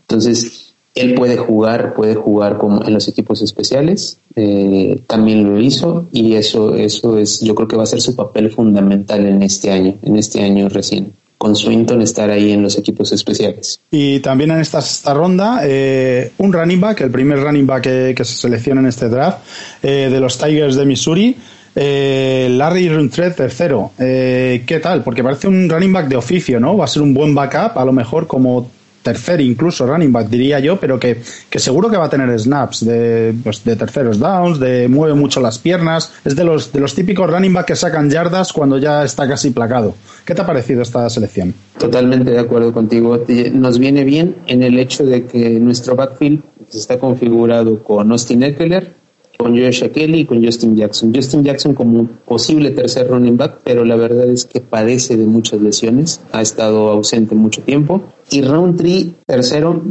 Entonces, 0.00 0.74
él 0.94 1.14
puede 1.14 1.36
jugar, 1.36 1.94
puede 1.94 2.14
jugar 2.14 2.56
como 2.58 2.82
en 2.84 2.94
los 2.94 3.06
equipos 3.08 3.42
especiales, 3.42 4.18
eh, 4.34 5.00
también 5.06 5.44
lo 5.44 5.60
hizo 5.60 6.06
y 6.12 6.34
eso, 6.34 6.74
eso 6.74 7.18
es, 7.18 7.40
yo 7.40 7.54
creo 7.54 7.68
que 7.68 7.76
va 7.76 7.82
a 7.82 7.86
ser 7.86 8.00
su 8.00 8.16
papel 8.16 8.50
fundamental 8.50 9.26
en 9.26 9.42
este 9.42 9.70
año, 9.70 9.96
en 10.02 10.16
este 10.16 10.42
año 10.42 10.68
recién 10.68 11.12
con 11.38 11.54
Swinton 11.54 12.00
estar 12.02 12.30
ahí 12.30 12.52
en 12.52 12.62
los 12.62 12.78
equipos 12.78 13.12
especiales. 13.12 13.80
Y 13.90 14.20
también 14.20 14.50
en 14.52 14.60
esta, 14.60 14.78
esta 14.78 15.12
ronda, 15.12 15.60
eh, 15.64 16.32
un 16.38 16.52
running 16.52 16.80
back, 16.80 17.02
el 17.02 17.10
primer 17.10 17.40
running 17.40 17.66
back 17.66 17.82
que, 17.82 18.24
se 18.24 18.36
selecciona 18.36 18.80
en 18.80 18.86
este 18.86 19.08
draft, 19.08 19.38
eh, 19.82 20.08
de 20.10 20.20
los 20.20 20.38
Tigers 20.38 20.76
de 20.76 20.86
Missouri, 20.86 21.36
eh, 21.76 22.48
Larry 22.50 22.88
Runthred 22.88 23.34
tercero. 23.34 23.92
Eh, 23.98 24.64
¿Qué 24.66 24.80
tal? 24.80 25.04
Porque 25.04 25.22
parece 25.22 25.46
un 25.46 25.68
running 25.68 25.92
back 25.92 26.08
de 26.08 26.16
oficio, 26.16 26.58
¿no? 26.58 26.76
Va 26.76 26.86
a 26.86 26.88
ser 26.88 27.02
un 27.02 27.12
buen 27.12 27.34
backup, 27.34 27.78
a 27.78 27.84
lo 27.84 27.92
mejor 27.92 28.26
como 28.26 28.70
tercer 29.02 29.40
incluso 29.40 29.86
running 29.86 30.12
back, 30.12 30.28
diría 30.28 30.58
yo, 30.58 30.80
pero 30.80 30.98
que, 30.98 31.18
seguro 31.54 31.88
que 31.88 31.96
va 31.96 32.06
a 32.06 32.10
tener 32.10 32.36
snaps 32.40 32.84
de, 32.84 33.32
pues, 33.44 33.62
de 33.62 33.76
terceros 33.76 34.18
downs, 34.18 34.58
de 34.58 34.88
mueve 34.88 35.14
mucho 35.14 35.40
las 35.40 35.60
piernas. 35.60 36.12
Es 36.24 36.34
de 36.34 36.42
los, 36.42 36.72
de 36.72 36.80
los 36.80 36.92
típicos 36.92 37.30
running 37.30 37.52
back 37.52 37.66
que 37.66 37.76
sacan 37.76 38.10
yardas 38.10 38.52
cuando 38.52 38.78
ya 38.78 39.04
está 39.04 39.28
casi 39.28 39.50
placado. 39.50 39.94
¿Qué 40.24 40.34
te 40.34 40.42
ha 40.42 40.46
parecido 40.46 40.82
esta 40.82 41.08
selección? 41.08 41.54
Totalmente 41.78 42.32
de 42.32 42.40
acuerdo 42.40 42.72
contigo. 42.72 43.22
Nos 43.52 43.78
viene 43.78 44.02
bien 44.02 44.38
en 44.48 44.64
el 44.64 44.76
hecho 44.76 45.04
de 45.04 45.24
que 45.24 45.50
nuestro 45.60 45.94
backfield 45.94 46.42
está 46.74 46.98
configurado 46.98 47.84
con 47.84 48.10
Austin 48.10 48.42
Eckler, 48.42 48.95
con 49.36 49.56
Joshua 49.56 49.88
Kelly 49.88 50.20
y 50.20 50.24
con 50.24 50.44
Justin 50.44 50.76
Jackson. 50.76 51.14
Justin 51.14 51.44
Jackson 51.44 51.74
como 51.74 52.06
posible 52.24 52.70
tercer 52.70 53.08
running 53.08 53.36
back, 53.36 53.60
pero 53.64 53.84
la 53.84 53.96
verdad 53.96 54.28
es 54.28 54.44
que 54.44 54.60
padece 54.60 55.16
de 55.16 55.26
muchas 55.26 55.60
lesiones, 55.60 56.20
ha 56.32 56.42
estado 56.42 56.88
ausente 56.88 57.34
mucho 57.34 57.62
tiempo. 57.62 58.02
Y 58.30 58.42
Roundtree, 58.42 59.12
tercero, 59.26 59.82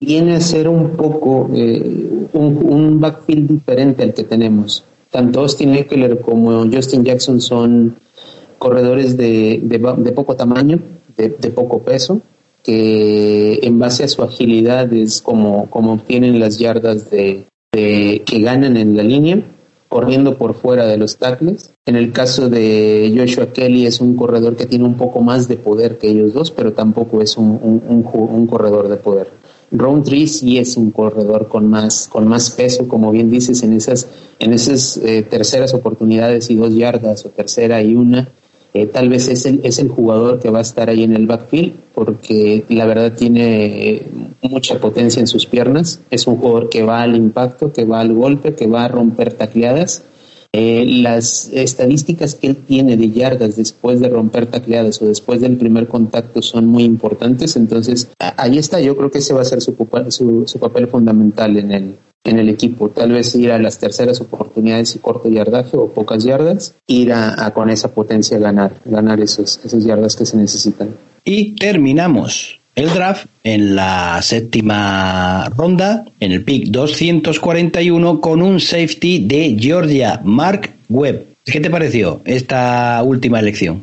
viene 0.00 0.36
a 0.36 0.40
ser 0.40 0.68
un 0.68 0.90
poco 0.90 1.50
eh, 1.54 2.28
un, 2.32 3.00
backfield 3.00 3.48
diferente 3.48 4.02
al 4.02 4.14
que 4.14 4.24
tenemos. 4.24 4.84
Tanto 5.10 5.40
Austin 5.40 5.74
Eckler 5.74 6.20
como 6.20 6.64
Justin 6.70 7.04
Jackson 7.04 7.40
son 7.40 7.96
corredores 8.58 9.16
de, 9.16 9.60
de, 9.62 10.12
poco 10.12 10.36
tamaño, 10.36 10.80
de, 11.16 11.50
poco 11.50 11.82
peso, 11.82 12.20
que 12.62 13.60
en 13.62 13.78
base 13.78 14.04
a 14.04 14.08
su 14.08 14.22
agilidad 14.22 14.92
es 14.92 15.22
como, 15.22 15.70
como 15.70 15.94
obtienen 15.94 16.40
las 16.40 16.58
yardas 16.58 17.10
de, 17.10 17.46
que 17.70 18.38
ganan 18.40 18.76
en 18.76 18.96
la 18.96 19.02
línea, 19.02 19.42
corriendo 19.88 20.36
por 20.36 20.54
fuera 20.54 20.86
de 20.86 20.96
los 20.96 21.16
tackles. 21.16 21.72
En 21.86 21.96
el 21.96 22.12
caso 22.12 22.48
de 22.48 23.12
Joshua 23.16 23.52
Kelly 23.52 23.86
es 23.86 24.00
un 24.00 24.16
corredor 24.16 24.56
que 24.56 24.66
tiene 24.66 24.84
un 24.84 24.96
poco 24.96 25.20
más 25.20 25.48
de 25.48 25.56
poder 25.56 25.98
que 25.98 26.08
ellos 26.08 26.34
dos, 26.34 26.50
pero 26.50 26.72
tampoco 26.72 27.22
es 27.22 27.36
un, 27.36 27.58
un, 27.62 28.46
corredor 28.46 28.88
de 28.88 28.96
poder. 28.96 29.30
Roundtree 29.70 30.26
sí 30.26 30.58
es 30.58 30.76
un 30.76 30.90
corredor 30.90 31.48
con 31.48 31.68
más, 31.68 32.08
con 32.08 32.26
más 32.26 32.50
peso, 32.50 32.88
como 32.88 33.10
bien 33.10 33.30
dices, 33.30 33.62
en 33.62 33.74
esas, 33.74 34.08
en 34.38 34.52
esas 34.52 34.96
eh, 34.98 35.22
terceras 35.22 35.74
oportunidades 35.74 36.50
y 36.50 36.56
dos 36.56 36.74
yardas 36.74 37.24
o 37.26 37.30
tercera 37.30 37.82
y 37.82 37.94
una 37.94 38.28
tal 38.86 39.08
vez 39.08 39.28
es 39.28 39.46
el, 39.46 39.60
es 39.64 39.78
el 39.78 39.88
jugador 39.88 40.40
que 40.40 40.50
va 40.50 40.58
a 40.58 40.62
estar 40.62 40.88
ahí 40.88 41.02
en 41.02 41.14
el 41.14 41.26
backfield 41.26 41.72
porque 41.94 42.64
la 42.68 42.86
verdad 42.86 43.14
tiene 43.14 44.02
mucha 44.42 44.80
potencia 44.80 45.20
en 45.20 45.26
sus 45.26 45.46
piernas. 45.46 46.00
Es 46.10 46.26
un 46.26 46.36
jugador 46.36 46.68
que 46.68 46.82
va 46.82 47.02
al 47.02 47.16
impacto, 47.16 47.72
que 47.72 47.84
va 47.84 48.00
al 48.00 48.12
golpe, 48.12 48.54
que 48.54 48.66
va 48.66 48.84
a 48.84 48.88
romper 48.88 49.32
tacleadas. 49.32 50.02
Eh, 50.52 50.86
las 50.86 51.50
estadísticas 51.52 52.34
que 52.34 52.46
él 52.46 52.56
tiene 52.56 52.96
de 52.96 53.10
yardas 53.10 53.56
después 53.56 54.00
de 54.00 54.08
romper 54.08 54.46
tacleadas 54.46 55.02
o 55.02 55.06
después 55.06 55.40
del 55.40 55.56
primer 55.56 55.88
contacto 55.88 56.40
son 56.40 56.66
muy 56.66 56.84
importantes. 56.84 57.56
Entonces, 57.56 58.08
ahí 58.18 58.58
está. 58.58 58.80
Yo 58.80 58.96
creo 58.96 59.10
que 59.10 59.18
ese 59.18 59.34
va 59.34 59.42
a 59.42 59.44
ser 59.44 59.60
su, 59.60 59.74
su, 60.08 60.44
su 60.46 60.58
papel 60.58 60.86
fundamental 60.88 61.56
en 61.56 61.72
el, 61.72 61.94
en 62.24 62.38
el 62.38 62.48
equipo. 62.48 62.90
Tal 62.90 63.12
vez 63.12 63.34
ir 63.34 63.50
a 63.50 63.58
las 63.58 63.78
terceras 63.78 64.20
oportunidades 64.20 64.94
y 64.94 64.98
corto 64.98 65.28
yardaje 65.28 65.76
o 65.76 65.92
pocas 65.92 66.24
yardas, 66.24 66.74
ir 66.86 67.12
a, 67.12 67.50
con 67.52 67.70
esa 67.70 67.92
potencia 67.92 68.38
ganar, 68.38 68.74
ganar 68.84 69.20
esos, 69.20 69.60
esas 69.64 69.84
yardas 69.84 70.16
que 70.16 70.26
se 70.26 70.36
necesitan. 70.36 70.94
Y 71.24 71.56
terminamos 71.56 72.58
el 72.74 72.90
draft 72.90 73.26
en 73.42 73.74
la 73.74 74.20
séptima 74.22 75.48
ronda, 75.56 76.04
en 76.20 76.32
el 76.32 76.44
pick 76.44 76.68
241, 76.68 78.20
con 78.20 78.40
un 78.40 78.60
safety 78.60 79.24
de 79.26 79.56
Georgia, 79.58 80.20
Mark 80.24 80.70
Webb. 80.88 81.26
¿Qué 81.44 81.60
te 81.60 81.70
pareció 81.70 82.20
esta 82.24 83.02
última 83.02 83.40
elección? 83.40 83.82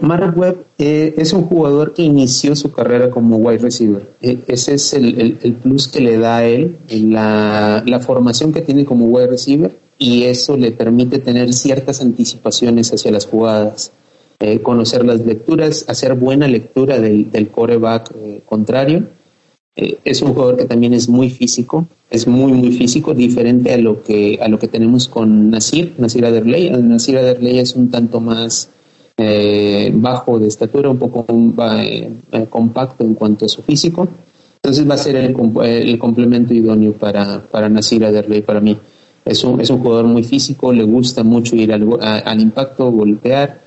Mark 0.00 0.36
Webb 0.36 0.64
eh, 0.78 1.14
es 1.16 1.32
un 1.32 1.44
jugador 1.44 1.94
que 1.94 2.02
inició 2.02 2.56
su 2.56 2.72
carrera 2.72 3.08
como 3.08 3.36
wide 3.36 3.58
receiver. 3.58 4.04
Eh, 4.20 4.40
ese 4.48 4.74
es 4.74 4.92
el, 4.94 5.56
plus 5.62 5.86
que 5.86 6.00
le 6.00 6.18
da 6.18 6.38
a 6.38 6.44
él, 6.44 6.76
la, 6.88 8.00
formación 8.04 8.52
que 8.52 8.62
tiene 8.62 8.84
como 8.84 9.04
wide 9.04 9.28
receiver 9.28 9.78
y 9.96 10.24
eso 10.24 10.56
le 10.56 10.72
permite 10.72 11.20
tener 11.20 11.52
ciertas 11.52 12.00
anticipaciones 12.00 12.92
hacia 12.92 13.12
las 13.12 13.26
jugadas, 13.26 13.92
eh, 14.40 14.60
conocer 14.60 15.04
las 15.04 15.24
lecturas, 15.24 15.84
hacer 15.86 16.14
buena 16.14 16.48
lectura 16.48 16.98
del, 16.98 17.30
del 17.30 17.46
coreback 17.48 18.12
contrario. 18.46 19.04
es 19.76 20.20
un 20.20 20.32
jugador 20.34 20.56
que 20.56 20.64
también 20.64 20.94
es 20.94 21.08
muy 21.08 21.30
físico, 21.30 21.86
es 22.10 22.26
muy 22.26 22.52
muy 22.52 22.72
físico, 22.72 23.14
diferente 23.14 23.72
a 23.72 23.78
lo 23.78 24.02
que 24.02 24.40
a 24.42 24.48
lo 24.48 24.58
que 24.58 24.66
tenemos 24.66 25.06
con 25.06 25.48
Nasir, 25.50 25.94
Nasir 25.96 26.26
Aderley. 26.26 26.70
Nasir 26.70 27.18
Aderley 27.18 27.60
es 27.60 27.76
un 27.76 27.88
tanto 27.88 28.20
más 28.20 28.68
eh, 29.22 29.90
bajo 29.92 30.38
de 30.38 30.48
estatura, 30.48 30.88
un 30.88 30.96
poco 30.96 31.26
eh, 31.76 32.10
eh, 32.32 32.46
compacto 32.48 33.04
en 33.04 33.12
cuanto 33.12 33.44
a 33.44 33.48
su 33.48 33.62
físico. 33.62 34.08
Entonces 34.62 34.88
va 34.88 34.94
a 34.94 34.96
ser 34.96 35.16
el, 35.16 35.36
el 35.62 35.98
complemento 35.98 36.54
idóneo 36.54 36.94
para, 36.94 37.38
para 37.42 37.68
Nasir 37.68 38.02
Aderley 38.02 38.40
para 38.40 38.62
mí. 38.62 38.78
Es 39.22 39.44
un, 39.44 39.60
es 39.60 39.68
un 39.68 39.80
jugador 39.80 40.06
muy 40.06 40.24
físico, 40.24 40.72
le 40.72 40.84
gusta 40.84 41.22
mucho 41.22 41.54
ir 41.54 41.70
al, 41.70 41.86
al 42.00 42.40
impacto, 42.40 42.90
golpear, 42.90 43.60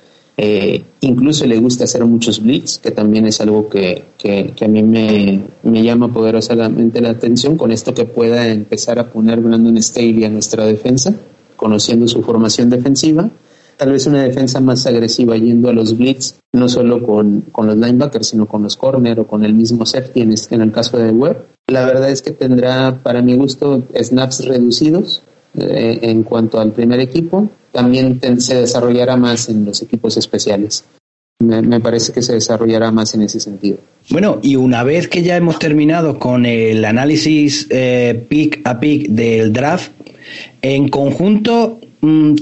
incluso 1.00 1.46
le 1.46 1.58
gusta 1.58 1.84
hacer 1.84 2.04
muchos 2.04 2.42
blitz, 2.42 2.78
que 2.78 2.90
también 2.90 3.26
es 3.26 3.40
algo 3.40 3.68
que, 3.68 4.02
que, 4.18 4.52
que, 4.56 4.64
a 4.64 4.68
mí 4.68 4.82
me, 4.82 5.40
me 5.62 5.82
llama 5.84 6.12
poderosamente 6.12 7.00
la 7.00 7.10
atención 7.10 7.56
con 7.56 7.70
esto 7.70 7.94
que 7.94 8.06
pueda 8.06 8.48
empezar 8.48 8.98
a 8.98 9.08
poner 9.08 9.40
Brandon 9.40 9.80
Staley 9.80 10.24
a 10.24 10.28
nuestra 10.30 10.66
defensa, 10.66 11.14
conociendo 11.54 12.08
su 12.08 12.22
formación 12.22 12.70
defensiva 12.70 13.30
tal 13.76 13.92
vez 13.92 14.06
una 14.06 14.22
defensa 14.22 14.60
más 14.60 14.86
agresiva 14.86 15.36
yendo 15.36 15.68
a 15.68 15.72
los 15.72 15.96
blitz, 15.96 16.34
no 16.52 16.68
solo 16.68 17.02
con, 17.02 17.42
con 17.52 17.66
los 17.66 17.76
linebackers, 17.76 18.28
sino 18.28 18.46
con 18.46 18.62
los 18.62 18.76
corner 18.76 19.20
o 19.20 19.26
con 19.26 19.44
el 19.44 19.54
mismo 19.54 19.86
safety 19.86 20.22
en, 20.22 20.34
en 20.50 20.60
el 20.60 20.72
caso 20.72 20.98
de 20.98 21.10
Webb. 21.10 21.46
La 21.68 21.86
verdad 21.86 22.10
es 22.10 22.20
que 22.20 22.32
tendrá, 22.32 23.00
para 23.02 23.22
mi 23.22 23.36
gusto, 23.36 23.82
snaps 23.94 24.44
reducidos 24.44 25.22
eh, 25.58 26.00
en 26.02 26.22
cuanto 26.22 26.60
al 26.60 26.72
primer 26.72 27.00
equipo. 27.00 27.48
También 27.72 28.20
se 28.40 28.54
desarrollará 28.54 29.16
más 29.16 29.48
en 29.48 29.64
los 29.64 29.80
equipos 29.82 30.16
especiales. 30.16 30.84
me, 31.40 31.80
parece 31.80 32.12
que 32.12 32.22
se 32.22 32.34
desarrollará 32.34 32.90
más 32.90 33.14
en 33.14 33.22
ese 33.22 33.40
sentido. 33.40 33.78
Bueno, 34.10 34.38
y 34.42 34.56
una 34.56 34.82
vez 34.82 35.08
que 35.08 35.22
ya 35.22 35.36
hemos 35.36 35.58
terminado 35.58 36.18
con 36.18 36.44
el 36.44 36.84
análisis 36.84 37.66
eh, 37.70 38.26
pick 38.28 38.60
a 38.64 38.78
pick 38.78 39.08
del 39.08 39.52
draft, 39.52 39.90
en 40.62 40.88
conjunto, 40.88 41.80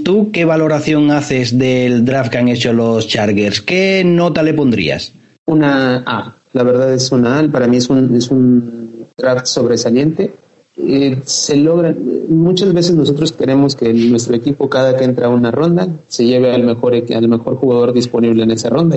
¿tú 0.05 0.31
qué 0.33 0.45
valoración 0.45 1.11
haces 1.11 1.59
del 1.59 2.05
draft 2.05 2.31
que 2.31 2.39
han 2.39 2.49
hecho 2.49 2.73
los 2.73 3.09
Chargers? 3.09 3.61
¿Qué 3.61 4.03
nota 4.05 4.43
le 4.43 4.55
pondrías? 4.55 5.13
Una 5.47 6.03
A, 6.07 6.37
la 6.53 6.63
verdad 6.63 6.93
es 6.93 7.11
una 7.13 7.39
A, 7.39 7.49
para 7.49 7.67
mí 7.67 7.77
es 7.77 7.89
un, 7.91 8.15
es 8.15 8.31
un 8.31 9.07
draft 9.17 9.47
sobresaliente. 9.47 10.33
Eh, 10.77 11.21
se 11.25 11.57
logra, 11.57 11.95
muchas 12.29 12.73
veces 12.73 12.95
nosotros 12.95 13.33
queremos 13.33 13.77
que 13.77 13.93
nuestro 13.93 14.35
equipo 14.35 14.71
cada 14.71 14.97
que 14.97 15.05
entra 15.05 15.27
a 15.27 15.31
una 15.31 15.51
ronda 15.51 15.87
se 16.09 16.25
lleve 16.25 16.53
al 16.55 16.65
mejor, 16.65 16.95
al 16.95 17.29
mejor 17.29 17.57
jugador 17.57 17.93
disponible 17.93 18.43
en 18.43 18.53
esa 18.53 18.71
ronda, 18.71 18.97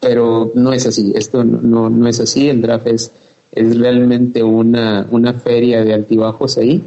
pero 0.00 0.50
no 0.54 0.72
es 0.72 0.86
así, 0.86 1.12
esto 1.14 1.44
no, 1.44 1.90
no 1.90 2.08
es 2.08 2.18
así, 2.18 2.48
el 2.48 2.62
draft 2.62 2.86
es, 2.86 3.12
es 3.52 3.78
realmente 3.78 4.42
una, 4.42 5.06
una 5.10 5.34
feria 5.34 5.84
de 5.84 5.92
altibajos 5.92 6.56
ahí. 6.56 6.82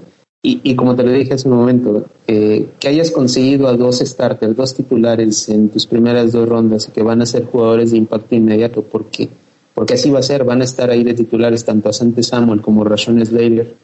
Y, 0.48 0.76
como 0.76 0.96
te 0.96 1.02
lo 1.02 1.12
dije 1.12 1.34
hace 1.34 1.50
un 1.50 1.58
momento, 1.58 2.06
eh, 2.28 2.68
que 2.80 2.88
hayas 2.88 3.10
conseguido 3.10 3.68
a 3.68 3.76
dos 3.76 3.98
starters, 3.98 4.56
dos 4.56 4.76
titulares 4.76 5.50
en 5.50 5.70
tus 5.70 5.88
primeras 5.88 6.32
dos 6.34 6.48
rondas 6.48 6.88
y 6.88 6.92
que 6.92 7.02
van 7.02 7.24
a 7.24 7.26
ser 7.26 7.46
jugadores 7.46 7.90
de 7.90 7.98
impacto 7.98 8.36
inmediato, 8.36 8.84
porque 8.84 9.28
porque 9.74 9.96
así 9.96 10.10
va 10.10 10.20
a 10.20 10.24
ser, 10.24 10.44
van 10.44 10.62
a 10.62 10.66
estar 10.66 10.90
ahí 10.90 11.04
de 11.04 11.16
titulares 11.16 11.66
tanto 11.66 11.90
a 11.90 11.94
Sante 11.94 12.22
Samuel 12.22 12.62
como 12.62 12.84
Rashon 12.84 13.26
Slater 13.26 13.76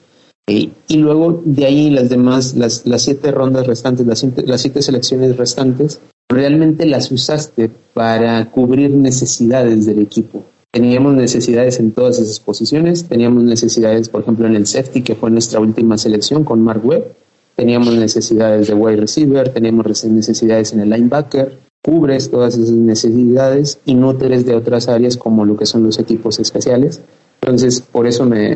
y 0.47 0.97
luego 0.97 1.41
de 1.45 1.65
ahí 1.65 1.89
las 1.89 2.09
demás, 2.09 2.55
las, 2.55 2.85
las 2.85 3.03
siete 3.03 3.31
rondas 3.31 3.67
restantes, 3.67 4.05
las, 4.05 4.25
las 4.45 4.61
siete 4.61 4.81
selecciones 4.81 5.37
restantes, 5.37 5.99
realmente 6.29 6.85
las 6.85 7.11
usaste 7.11 7.71
para 7.93 8.49
cubrir 8.51 8.91
necesidades 8.91 9.85
del 9.85 9.99
equipo. 9.99 10.43
Teníamos 10.71 11.13
necesidades 11.15 11.79
en 11.79 11.91
todas 11.91 12.17
esas 12.19 12.39
posiciones, 12.39 13.03
teníamos 13.03 13.43
necesidades, 13.43 14.07
por 14.07 14.21
ejemplo, 14.21 14.47
en 14.47 14.55
el 14.55 14.65
safety, 14.67 15.01
que 15.01 15.15
fue 15.15 15.29
nuestra 15.29 15.59
última 15.59 15.97
selección 15.97 16.45
con 16.45 16.63
Mark 16.63 16.85
Webb, 16.85 17.13
teníamos 17.55 17.93
necesidades 17.95 18.67
de 18.67 18.73
wide 18.73 19.01
receiver, 19.01 19.49
teníamos 19.49 20.05
necesidades 20.05 20.71
en 20.71 20.79
el 20.79 20.89
linebacker, 20.89 21.57
cubres 21.81 22.29
todas 22.29 22.57
esas 22.57 22.71
necesidades 22.71 23.79
inútiles 23.85 24.45
de 24.45 24.55
otras 24.55 24.87
áreas 24.87 25.17
como 25.17 25.45
lo 25.45 25.57
que 25.57 25.65
son 25.65 25.83
los 25.83 25.99
equipos 25.99 26.39
especiales. 26.39 27.01
Entonces, 27.41 27.81
por 27.81 28.05
eso 28.05 28.23
me, 28.25 28.55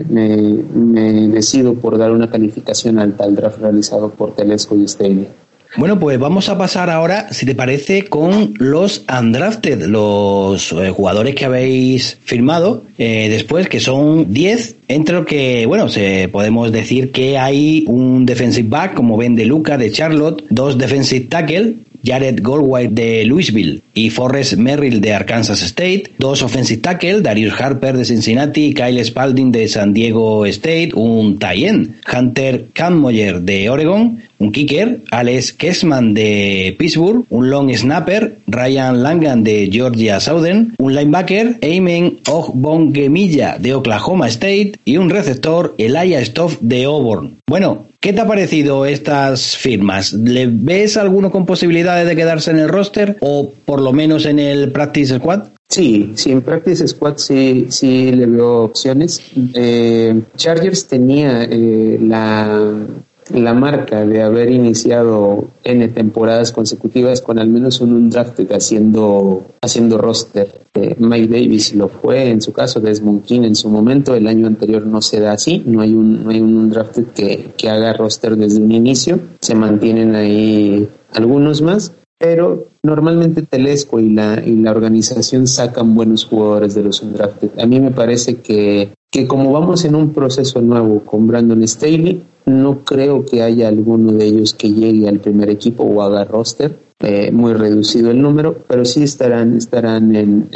decido 1.30 1.74
por 1.74 1.98
dar 1.98 2.12
una 2.12 2.30
calificación 2.30 3.00
alta 3.00 3.24
al 3.24 3.36
draft 3.36 3.60
realizado 3.60 4.12
por 4.12 4.36
Telesco 4.36 4.76
y 4.76 4.88
Staley. 4.88 5.28
Bueno, 5.78 6.00
pues 6.00 6.18
vamos 6.18 6.48
a 6.48 6.58
pasar 6.58 6.90
ahora, 6.90 7.28
si 7.32 7.46
te 7.46 7.54
parece, 7.54 8.06
con 8.06 8.54
los 8.58 9.04
undrafted, 9.10 9.84
los 9.88 10.72
eh, 10.72 10.90
jugadores 10.92 11.36
que 11.36 11.44
habéis 11.44 12.18
firmado 12.24 12.84
eh, 12.98 13.28
después, 13.30 13.68
que 13.68 13.82
son 13.82 14.32
10, 14.32 14.78
entre 14.88 15.16
lo 15.16 15.26
que, 15.26 15.66
bueno, 15.66 15.90
se, 15.90 16.30
podemos 16.30 16.72
decir 16.72 17.12
que 17.12 17.38
hay 17.38 17.84
un 17.88 18.26
defensive 18.26 18.70
back 18.70 18.94
como 18.94 19.18
Ben 19.18 19.36
de 19.36 19.46
Luca 19.46 19.78
de 19.78 19.92
Charlotte, 19.92 20.46
dos 20.50 20.78
defensive 20.78 21.26
tackle, 21.26 21.76
Jared 22.06 22.40
Goldwhite 22.42 22.94
de 22.94 23.26
Louisville 23.26 23.82
y 23.96 24.12
Forrest 24.12 24.58
Merrill 24.58 25.02
de 25.02 25.14
Arkansas 25.14 25.64
State, 25.64 26.12
dos 26.20 26.44
offensive 26.44 26.82
tackle, 26.82 27.22
Darius 27.22 27.60
Harper 27.60 27.98
de 27.98 28.06
Cincinnati, 28.06 28.74
Kyle 28.76 29.04
Spalding 29.04 29.52
de 29.52 29.68
San 29.68 29.94
Diego 29.94 30.46
State, 30.46 30.92
un 30.94 31.40
tie 31.40 31.56
Hunter 31.66 32.68
Kamoyer 32.74 33.42
de 33.42 33.70
Oregon, 33.70 34.20
un 34.38 34.52
kicker, 34.52 35.02
Alex 35.12 35.54
Kessman 35.54 36.14
de 36.14 36.76
Pittsburgh, 36.78 37.26
un 37.30 37.50
long 37.50 37.74
snapper, 37.74 38.40
Ryan 38.48 39.02
Langan 39.02 39.44
de 39.44 39.70
Georgia 39.72 40.20
Southern, 40.20 40.76
un 40.78 40.96
linebacker, 40.96 41.58
Eamon 41.62 42.20
Ogbongemilla 42.28 43.58
de 43.58 43.74
Oklahoma 43.74 44.28
State 44.28 44.74
y 44.84 44.98
un 44.98 45.10
receptor, 45.10 45.76
Elijah 45.78 46.22
Stoff 46.22 46.58
de 46.60 46.84
Auburn. 46.84 47.38
Bueno, 47.48 47.88
¿qué 48.00 48.12
te 48.12 48.22
ha 48.22 48.28
parecido 48.28 48.86
estas 48.86 49.56
firmas? 49.56 50.14
¿Le 50.14 50.48
ves 50.48 50.98
alguno 50.98 51.32
con 51.32 51.46
posibilidades 51.46 52.08
de 52.08 52.16
quedarse 52.16 52.52
en 52.52 52.60
el 52.60 52.70
roster 52.70 53.18
o 53.22 53.52
por 53.66 53.82
lo 53.86 53.94
menos 53.94 54.26
en 54.26 54.40
el 54.40 54.72
practice 54.72 55.18
squad? 55.18 55.44
Sí, 55.68 56.14
sí, 56.16 56.32
en 56.32 56.42
Practice 56.42 56.88
Squad 56.88 57.18
sí, 57.18 57.66
sí 57.70 58.12
le 58.12 58.28
veo 58.28 58.66
opciones. 58.66 59.20
Eh, 59.56 60.22
Chargers 60.38 60.86
tenía 60.86 61.44
eh, 61.44 61.98
la 62.00 62.86
la 63.34 63.54
marca 63.54 64.06
de 64.06 64.22
haber 64.22 64.52
iniciado 64.52 65.50
N 65.64 65.88
temporadas 65.90 66.52
consecutivas 66.52 67.22
con 67.22 67.40
al 67.40 67.50
menos 67.50 67.82
un 67.82 67.94
undrafted 67.94 68.52
haciendo, 68.52 69.46
haciendo 69.62 69.98
roster. 69.98 70.62
Eh, 70.74 70.96
Mike 71.00 71.28
Davis 71.28 71.74
lo 71.74 71.88
fue 71.88 72.30
en 72.30 72.42
su 72.42 72.54
caso, 72.54 72.80
Desmond 72.80 73.24
King 73.24 73.42
en 73.42 73.56
su 73.56 73.70
momento, 73.70 74.14
el 74.14 74.28
año 74.28 74.46
anterior 74.46 74.86
no 74.86 75.02
se 75.02 75.20
da 75.20 75.34
así, 75.34 75.64
no 75.66 75.82
hay 75.82 75.94
un, 75.94 76.24
no 76.24 76.30
hay 76.30 76.40
un 76.40 76.56
undrafted 76.56 77.06
que, 77.08 77.52
que 77.58 77.70
haga 77.70 77.94
roster 77.94 78.36
desde 78.36 78.62
un 78.62 78.72
inicio, 78.72 79.20
se 79.40 79.56
mantienen 79.56 80.14
ahí 80.16 80.88
algunos 81.12 81.62
más, 81.62 81.94
pero 82.18 82.68
normalmente 82.84 83.42
Telesco 83.42 84.00
y 84.00 84.10
la, 84.10 84.42
y 84.44 84.56
la 84.56 84.72
organización 84.72 85.48
sacan 85.48 85.96
buenos 85.96 86.26
jugadores 86.26 86.76
de 86.76 86.84
los 86.84 87.02
undrafted. 87.02 87.60
A 87.60 87.66
mí 87.66 87.80
me 87.80 87.92
parece 87.92 88.38
que, 88.38 88.90
que 89.12 89.28
como 89.28 89.52
vamos 89.52 89.86
en 89.86 89.96
un 89.96 90.14
proceso 90.14 90.62
nuevo 90.62 91.02
con 91.02 91.28
Brandon 91.28 91.68
Staley, 91.68 92.22
no 92.46 92.80
creo 92.80 93.26
que 93.26 93.42
haya 93.42 93.68
alguno 93.68 94.14
de 94.14 94.26
ellos 94.26 94.54
que 94.54 94.72
llegue 94.72 95.08
al 95.10 95.20
primer 95.20 95.50
equipo 95.50 95.84
o 95.84 96.02
haga 96.02 96.26
roster. 96.26 96.86
Eh, 97.02 97.30
muy 97.30 97.54
reducido 97.54 98.10
el 98.10 98.22
número, 98.22 98.58
pero 98.70 98.86
sí 98.86 99.04
estarán, 99.04 99.58
estarán 99.58 100.16
en, 100.16 100.48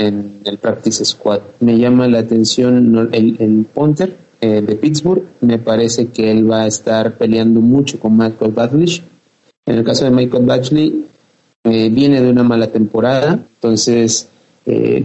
el 0.46 0.58
practice 0.58 1.04
squad. 1.04 1.42
Me 1.60 1.78
llama 1.78 2.08
la 2.08 2.20
atención 2.20 3.10
el, 3.12 3.36
el 3.40 3.66
punter 3.66 4.16
eh, 4.40 4.62
de 4.62 4.76
Pittsburgh. 4.76 5.24
Me 5.42 5.60
parece 5.60 6.08
que 6.08 6.32
él 6.32 6.50
va 6.50 6.62
a 6.62 6.68
estar 6.68 7.18
peleando 7.18 7.60
mucho 7.60 8.00
con 8.00 8.18
Michael 8.18 8.52
Badlish. 8.52 9.04
En 9.66 9.80
el 9.80 9.84
caso 9.84 10.06
de 10.06 10.12
Michael 10.12 10.46
Badgley, 10.46 11.06
eh, 11.72 11.90
viene 11.90 12.22
de 12.22 12.30
una 12.30 12.44
mala 12.44 12.68
temporada, 12.68 13.46
entonces 13.56 14.28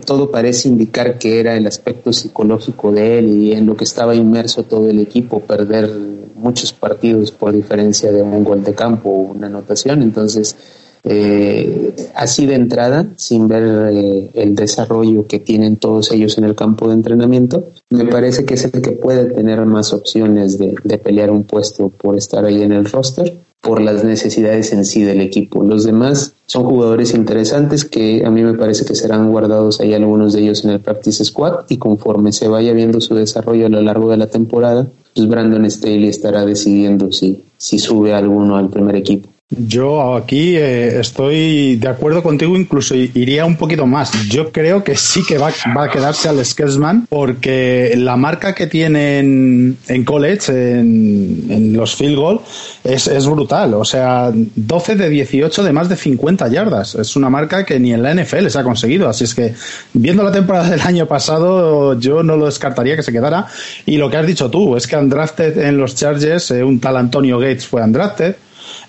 todo 0.04 0.30
parece 0.30 0.68
indicar 0.68 1.16
que 1.16 1.40
era 1.40 1.56
el 1.56 1.66
aspecto 1.66 2.12
psicológico 2.12 2.92
de 2.92 3.18
él 3.18 3.28
y 3.28 3.52
en 3.52 3.64
lo 3.64 3.74
que 3.74 3.84
estaba 3.84 4.14
inmerso 4.14 4.64
todo 4.64 4.90
el 4.90 4.98
equipo, 4.98 5.40
perder 5.40 5.90
muchos 6.34 6.72
partidos 6.74 7.30
por 7.30 7.52
diferencia 7.52 8.12
de 8.12 8.20
un 8.20 8.44
gol 8.44 8.62
de 8.62 8.74
campo 8.74 9.08
o 9.08 9.32
una 9.32 9.46
anotación. 9.46 10.02
Entonces, 10.02 10.54
eh, 11.02 11.94
así 12.14 12.46
de 12.46 12.54
entrada, 12.54 13.06
sin 13.16 13.48
ver 13.48 13.92
eh, 13.92 14.30
el 14.34 14.54
desarrollo 14.54 15.26
que 15.26 15.38
tienen 15.38 15.76
todos 15.76 16.10
ellos 16.12 16.38
en 16.38 16.44
el 16.44 16.54
campo 16.54 16.88
de 16.88 16.94
entrenamiento, 16.94 17.68
me 17.90 18.06
parece 18.06 18.44
que 18.44 18.54
es 18.54 18.64
el 18.64 18.82
que 18.82 18.92
puede 18.92 19.26
tener 19.26 19.64
más 19.66 19.92
opciones 19.92 20.58
de 20.58 20.98
pelear 20.98 21.30
un 21.30 21.44
puesto 21.44 21.88
por 21.88 22.16
estar 22.16 22.44
ahí 22.44 22.62
en 22.62 22.72
el 22.72 22.84
roster 22.86 23.34
por 23.64 23.80
las 23.80 24.04
necesidades 24.04 24.72
en 24.74 24.84
sí 24.84 25.02
del 25.02 25.22
equipo. 25.22 25.64
Los 25.64 25.84
demás 25.84 26.34
son 26.44 26.64
jugadores 26.64 27.14
interesantes 27.14 27.86
que 27.86 28.22
a 28.24 28.30
mí 28.30 28.42
me 28.42 28.52
parece 28.52 28.84
que 28.84 28.94
serán 28.94 29.30
guardados 29.30 29.80
ahí 29.80 29.94
algunos 29.94 30.34
de 30.34 30.42
ellos 30.42 30.64
en 30.64 30.70
el 30.70 30.80
practice 30.80 31.24
squad 31.24 31.60
y 31.70 31.78
conforme 31.78 32.32
se 32.32 32.46
vaya 32.46 32.74
viendo 32.74 33.00
su 33.00 33.14
desarrollo 33.14 33.64
a 33.64 33.70
lo 33.70 33.80
largo 33.80 34.10
de 34.10 34.18
la 34.18 34.26
temporada, 34.26 34.86
pues 35.14 35.26
Brandon 35.26 35.68
Staley 35.70 36.08
estará 36.08 36.44
decidiendo 36.44 37.10
si, 37.10 37.42
si 37.56 37.78
sube 37.78 38.12
alguno 38.12 38.56
al 38.56 38.68
primer 38.68 38.96
equipo. 38.96 39.30
Yo 39.50 40.14
aquí 40.16 40.56
eh, 40.56 40.98
estoy 40.98 41.76
de 41.76 41.88
acuerdo 41.88 42.22
contigo, 42.22 42.56
incluso 42.56 42.94
iría 42.94 43.44
un 43.44 43.56
poquito 43.56 43.86
más. 43.86 44.10
Yo 44.30 44.50
creo 44.50 44.82
que 44.82 44.96
sí 44.96 45.22
que 45.22 45.36
va, 45.36 45.48
a 45.48 45.90
quedarse 45.90 46.30
al 46.30 46.42
Skelsman 46.42 47.06
porque 47.10 47.92
la 47.98 48.16
marca 48.16 48.54
que 48.54 48.66
tienen 48.66 49.76
en 49.86 50.04
college, 50.04 50.50
en, 50.50 51.76
los 51.76 51.94
field 51.94 52.16
goal, 52.16 52.40
es, 52.84 53.26
brutal. 53.26 53.74
O 53.74 53.84
sea, 53.84 54.32
12 54.32 54.96
de 54.96 55.10
18 55.10 55.62
de 55.62 55.72
más 55.72 55.90
de 55.90 55.96
50 55.96 56.48
yardas. 56.48 56.94
Es 56.94 57.14
una 57.14 57.28
marca 57.28 57.66
que 57.66 57.78
ni 57.78 57.92
en 57.92 58.02
la 58.02 58.14
NFL 58.14 58.48
se 58.48 58.58
ha 58.58 58.64
conseguido. 58.64 59.10
Así 59.10 59.24
es 59.24 59.34
que, 59.34 59.52
viendo 59.92 60.22
la 60.22 60.32
temporada 60.32 60.70
del 60.70 60.80
año 60.80 61.06
pasado, 61.06 62.00
yo 62.00 62.22
no 62.22 62.38
lo 62.38 62.46
descartaría 62.46 62.96
que 62.96 63.02
se 63.02 63.12
quedara. 63.12 63.46
Y 63.84 63.98
lo 63.98 64.08
que 64.08 64.16
has 64.16 64.26
dicho 64.26 64.50
tú, 64.50 64.74
es 64.74 64.86
que 64.86 64.96
undrafted 64.96 65.58
en 65.58 65.76
los 65.76 65.94
Chargers, 65.96 66.50
eh, 66.50 66.64
un 66.64 66.80
tal 66.80 66.96
Antonio 66.96 67.38
Gates 67.38 67.66
fue 67.66 67.82
undrafted 67.82 68.36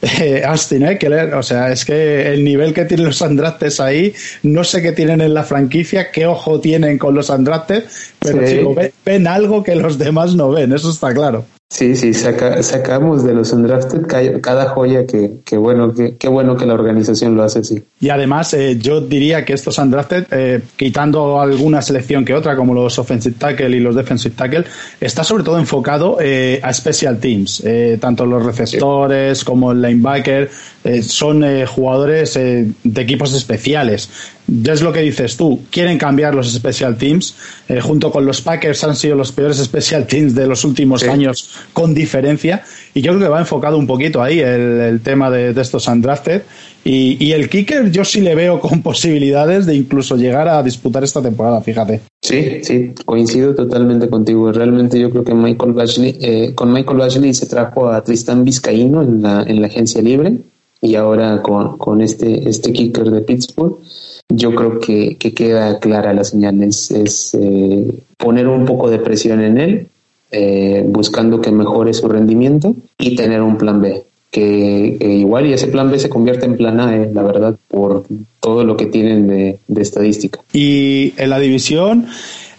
eh, 0.02 0.44
Austin 0.46 0.86
Eckler. 0.86 1.34
O 1.34 1.44
sea, 1.44 1.72
es 1.72 1.86
que 1.86 2.34
el 2.34 2.44
nivel 2.44 2.74
que 2.74 2.86
tienen 2.86 3.08
los 3.08 3.22
Andrates 3.22 3.80
ahí, 3.80 4.14
no 4.44 4.64
sé 4.64 4.82
qué 4.82 4.92
tienen 4.92 5.22
en 5.22 5.34
la 5.34 5.44
franquicia, 5.44 6.12
qué 6.12 6.26
ojo 6.26 6.60
tienen 6.60 6.98
con 6.98 7.16
los 7.16 7.30
Andrates, 7.30 8.14
pero 8.20 8.76
ven 9.06 9.28
algo 9.28 9.64
que 9.64 9.76
los 9.76 9.98
demás 9.98 10.36
no 10.36 10.50
ven, 10.52 10.74
eso 10.74 10.90
está 10.90 11.14
claro. 11.14 11.46
Sí, 11.76 11.94
sí, 11.98 12.14
sacamos 12.14 13.26
de 13.26 13.34
los 13.34 13.52
undrafted 13.52 14.04
cada 14.40 14.70
joya 14.70 15.06
que, 15.06 15.40
que 15.44 15.58
bueno, 15.58 15.94
que, 15.94 16.30
bueno 16.30 16.56
que 16.56 16.66
la 16.66 16.74
organización 16.74 17.36
lo 17.36 17.44
hace 17.44 17.60
así. 17.60 17.84
Y 18.00 18.08
además, 18.08 18.54
eh, 18.54 18.78
yo 18.80 19.02
diría 19.02 19.44
que 19.44 19.52
estos 19.52 19.78
undrafted, 19.78 20.26
eh, 20.32 20.62
quitando 20.78 21.42
alguna 21.42 21.82
selección 21.82 22.24
que 22.24 22.34
otra, 22.34 22.56
como 22.56 22.74
los 22.74 22.98
offensive 22.98 23.36
tackle 23.38 23.76
y 23.76 23.82
los 23.82 23.94
defensive 23.94 24.34
tackle, 24.38 24.64
está 25.02 25.26
sobre 25.26 25.44
todo 25.44 25.60
enfocado 25.60 26.16
eh, 26.22 26.62
a 26.64 26.74
special 26.74 27.18
teams. 27.18 27.62
tanto 28.00 28.26
los 28.26 28.46
receptores 28.46 29.44
como 29.44 29.74
el 29.74 29.82
linebacker 29.82 30.50
son 31.02 31.44
jugadores 31.66 32.36
de 32.36 33.02
equipos 33.02 33.34
especiales. 33.34 34.10
Ya 34.48 34.74
es 34.74 34.82
lo 34.82 34.94
que 34.94 35.02
dices 35.02 35.38
tú, 35.38 35.62
quieren 35.72 35.98
cambiar 35.98 36.36
los 36.36 36.52
special 36.54 36.98
teams. 36.98 37.36
Eh, 37.68 37.82
junto 37.82 38.12
con 38.12 38.26
los 38.26 38.42
Packers 38.42 38.84
han 38.84 38.96
sido 38.96 39.16
los 39.16 39.32
peores 39.32 39.58
special 39.58 40.06
teams 40.06 40.36
de 40.36 40.46
los 40.46 40.64
últimos 40.64 41.04
años 41.04 41.50
con 41.74 41.94
diferencia. 41.94 42.64
Y 42.94 43.02
yo 43.02 43.12
creo 43.12 43.24
que 43.24 43.30
va 43.30 43.40
enfocado 43.40 43.78
un 43.78 43.88
poquito 43.88 44.22
ahí 44.22 44.40
el, 44.40 45.02
tema 45.02 45.32
de, 45.32 45.50
estos 45.60 45.88
undrafted. 45.88 46.44
Y, 46.84 47.18
y, 47.26 47.32
el 47.32 47.50
kicker 47.50 47.92
yo 47.92 48.06
sí 48.06 48.22
le 48.22 48.36
veo 48.36 48.60
con 48.60 48.82
posibilidades 48.84 49.66
de 49.66 49.76
incluso 49.76 50.16
llegar 50.16 50.48
a 50.48 50.62
disputar 50.62 51.04
esta 51.04 51.22
temporada, 51.22 51.60
fíjate. 51.62 52.02
Sí, 52.22 52.60
sí, 52.62 52.94
coincido 53.04 53.56
totalmente 53.56 54.08
contigo. 54.10 54.52
Realmente 54.52 55.00
yo 55.00 55.10
creo 55.10 55.24
que 55.24 55.34
Michael 55.34 55.74
Bashley, 55.74 56.18
eh, 56.22 56.52
con 56.54 56.72
Michael 56.72 57.00
Bashley 57.00 57.34
se 57.34 57.48
trajo 57.48 57.90
a 57.90 58.04
Tristan 58.04 58.46
Vizcaíno 58.46 59.02
en 59.02 59.24
la, 59.24 59.42
en 59.42 59.62
la 59.62 59.68
agencia 59.68 60.02
libre 60.04 60.38
y 60.82 60.96
ahora 60.96 61.42
con, 61.42 61.80
con 61.80 62.02
este, 62.02 62.48
este 62.48 62.72
kicker 62.72 63.10
de 63.10 63.22
Pittsburgh 63.22 63.80
yo 64.30 64.56
creo 64.56 64.80
que, 64.80 65.18
queda 65.18 65.80
clara 65.80 66.14
la 66.14 66.24
señal, 66.24 66.62
es, 66.64 67.38
eh, 67.40 68.00
poner 68.18 68.48
un 68.48 68.66
poco 68.66 68.90
de 68.90 69.00
presión 69.00 69.42
en 69.42 69.58
él, 69.58 69.88
eh, 70.32 70.84
buscando 70.88 71.42
que 71.42 71.52
mejore 71.52 71.94
su 71.94 72.08
rendimiento 72.08 72.76
y 72.98 73.16
tener 73.16 73.42
un 73.42 73.58
plan 73.58 73.82
B. 73.82 74.04
Que, 74.32 74.98
igual 75.00 75.46
y 75.46 75.54
ese 75.54 75.68
plan 75.68 75.90
B 75.90 76.00
se 76.00 76.10
convierte 76.10 76.46
en 76.46 76.58
plan 76.58 76.80
A, 76.80 76.96
eh, 76.96 77.10
la 77.14 77.24
verdad, 77.24 77.56
por 77.70 78.04
todo 78.42 78.64
lo 78.64 78.76
que 78.76 78.88
tienen 78.88 79.28
de, 79.28 79.60
de 79.68 79.82
estadística. 79.82 80.42
Y 80.52 81.14
en 81.18 81.30
la 81.30 81.40
división, 81.40 82.08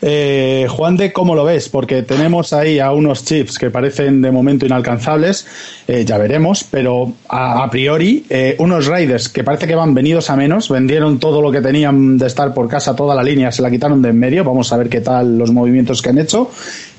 eh, 0.03 0.67
Juan 0.69 0.97
de, 0.97 1.13
¿cómo 1.13 1.35
lo 1.35 1.45
ves? 1.45 1.69
Porque 1.69 2.03
tenemos 2.03 2.53
ahí 2.53 2.79
a 2.79 2.93
unos 2.93 3.25
chips 3.25 3.59
que 3.59 3.71
parecen 3.71 4.21
de 4.21 4.31
momento 4.31 4.67
inalcanzables, 4.67 5.47
eh, 5.89 6.05
ya 6.05 6.19
veremos, 6.19 6.65
pero 6.65 7.13
a, 7.29 7.69
priori 7.71 8.25
eh, 8.29 8.57
unos 8.59 8.87
Raiders 8.87 9.29
que 9.29 9.43
parece 9.43 9.67
que 9.67 9.75
van 9.75 9.95
venidos 9.95 10.31
a 10.31 10.37
menos, 10.37 10.69
vendieron 10.69 11.19
todo 11.19 11.41
lo 11.41 11.51
que 11.51 11.61
tenían 11.61 12.19
de 12.19 12.27
estar 12.27 12.53
por 12.53 12.69
casa, 12.69 12.95
toda 12.95 13.15
la 13.15 13.23
línea, 13.23 13.51
se 13.51 13.63
la 13.63 13.71
quitaron 13.71 14.03
de 14.03 14.11
en 14.11 14.19
medio, 14.19 14.45
vamos 14.45 14.73
a 14.73 14.77
ver 14.77 14.89
qué 14.89 15.01
tal 15.01 15.39
los 15.39 15.51
movimientos 15.51 16.03
que 16.03 16.11
han 16.11 16.19
hecho, 16.19 16.51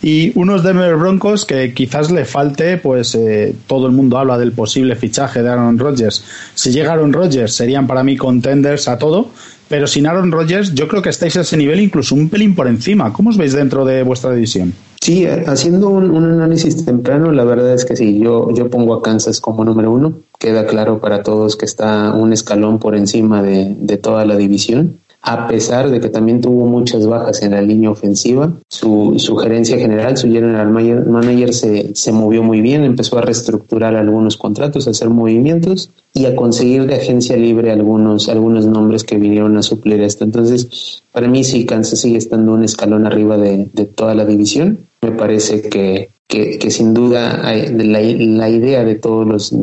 y 0.01 0.31
unos 0.38 0.63
Denver 0.63 0.95
Broncos 0.95 1.45
que 1.45 1.73
quizás 1.73 2.12
le 2.12 2.25
falte, 2.25 2.77
pues 2.77 3.17
todo 3.65 3.88
el 3.88 3.93
mundo 3.93 4.17
habla 4.17 4.38
del 4.38 4.51
posible 4.51 4.95
fichaje 4.95 5.41
de 5.41 5.49
Aaron 5.49 5.79
Rodgers. 5.79 6.23
Si 6.53 6.71
llega 6.71 6.93
Aaron 6.93 7.13
Rodgers 7.13 7.53
serían 7.53 7.88
para 7.88 8.03
mí 8.03 8.15
contenders 8.15 8.88
a 8.88 8.97
todo, 8.97 9.31
pero 9.67 9.88
sin 9.88 10.08
Aaron 10.08 10.32
Rodgers, 10.32 10.73
yo 10.73 10.88
creo 10.88 11.01
que 11.01 11.10
estáis 11.10 11.38
a 11.38 11.41
ese 11.41 11.58
nivel 11.58 11.80
incluso 11.80 12.15
un 12.15 12.30
pelín 12.30 12.56
por 12.56 12.67
encima. 12.67 13.12
¿Cómo 13.13 13.30
os 13.30 13.38
veis 13.38 13.53
dentro 13.53 13.86
de 13.86 14.03
vuestra 14.03 14.34
división? 14.34 14.73
Sí, 15.01 15.25
haciendo 15.25 15.89
un, 15.89 16.15
análisis 16.23 16.84
temprano, 16.86 17.32
la 17.32 17.43
verdad 17.43 17.73
es 17.73 17.86
que 17.86 17.95
sí, 17.95 18.19
yo, 18.19 18.53
yo 18.53 18.69
pongo 18.69 18.93
a 18.95 19.01
Kansas 19.01 19.39
como 19.39 19.63
número 19.63 19.91
uno. 19.91 20.13
Queda 20.39 20.65
claro 20.65 20.99
para 20.99 21.23
todos 21.23 21.56
que 21.56 21.65
está 21.65 22.13
un 22.13 22.34
escalón 22.34 22.80
por 22.80 22.95
encima 22.95 23.41
de, 23.43 23.75
de 23.80 23.97
toda 23.97 24.25
la 24.25 24.36
división 24.36 24.99
a 25.21 25.47
pesar 25.47 25.89
de 25.89 25.99
que 25.99 26.10
también 26.10 26.41
tuvo 26.41 26.65
muchas 26.67 27.06
bajas 27.06 27.41
en 27.41 27.51
la 27.51 27.62
línea 27.62 27.89
ofensiva. 27.89 28.53
Su, 28.69 29.15
su 29.17 29.36
gerencia 29.36 29.77
general, 29.77 30.17
su 30.17 30.32
general 30.32 30.69
manager, 30.69 31.53
se, 31.53 31.95
se, 31.95 32.12
movió 32.12 32.43
muy 32.43 32.62
bien, 32.62 32.84
empezó 32.84 33.17
a 33.17 33.21
reestructurar 33.21 33.95
algunos 33.95 34.38
contratos, 34.38 34.88
a 34.88 34.91
hacer 34.91 35.10
movimientos 35.10 35.89
y 36.13 36.25
a 36.25 36.36
conseguir 36.36 36.86
de 36.86 36.95
agencia 36.95 37.36
libre 37.36 37.71
algunos, 37.71 38.30
algunos 38.30 38.65
nombres 38.65 39.03
que 39.03 39.17
vinieron 39.17 39.58
a 39.58 39.63
suplir 39.63 40.01
esto. 40.01 40.23
Entonces, 40.23 41.03
para 41.12 41.27
mí 41.27 41.43
sí, 41.43 41.65
Kansas 41.65 41.99
sigue 41.99 42.17
estando 42.17 42.53
un 42.53 42.63
escalón 42.63 43.06
arriba 43.06 43.38
de, 43.38 43.67
de 43.73 43.86
toda 43.86 44.15
la 44.15 44.23
división. 44.23 44.80
Me 45.01 45.12
parece 45.12 45.62
que, 45.62 46.10
que, 46.27 46.58
que 46.58 46.71
sin 46.71 46.93
duda 46.93 47.41
la, 47.43 48.01
la 48.01 48.49
idea 48.49 48.84
de 48.84 48.95
todos 48.95 49.27
los 49.27 49.51
eh, 49.51 49.56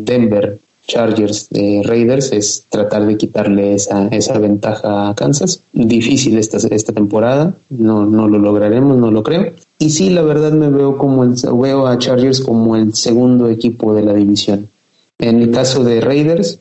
Denver 0.00 0.58
Chargers 0.86 1.48
de 1.50 1.82
Raiders 1.84 2.32
es 2.32 2.64
tratar 2.68 3.06
de 3.06 3.16
quitarle 3.16 3.74
esa, 3.74 4.08
esa 4.08 4.38
ventaja 4.38 5.08
a 5.08 5.14
Kansas. 5.14 5.62
Difícil 5.72 6.38
esta, 6.38 6.56
esta 6.56 6.92
temporada, 6.92 7.54
no, 7.70 8.04
no 8.04 8.28
lo 8.28 8.38
lograremos, 8.38 8.98
no 8.98 9.10
lo 9.10 9.22
creo. 9.22 9.52
Y 9.78 9.90
sí, 9.90 10.10
la 10.10 10.22
verdad 10.22 10.52
me 10.52 10.70
veo 10.70 10.98
como 10.98 11.24
el, 11.24 11.34
veo 11.60 11.86
a 11.86 11.98
Chargers 11.98 12.40
como 12.40 12.76
el 12.76 12.94
segundo 12.94 13.48
equipo 13.48 13.94
de 13.94 14.02
la 14.02 14.14
división. 14.14 14.68
En 15.18 15.40
el 15.40 15.50
caso 15.50 15.84
de 15.84 16.00
Raiders, 16.00 16.58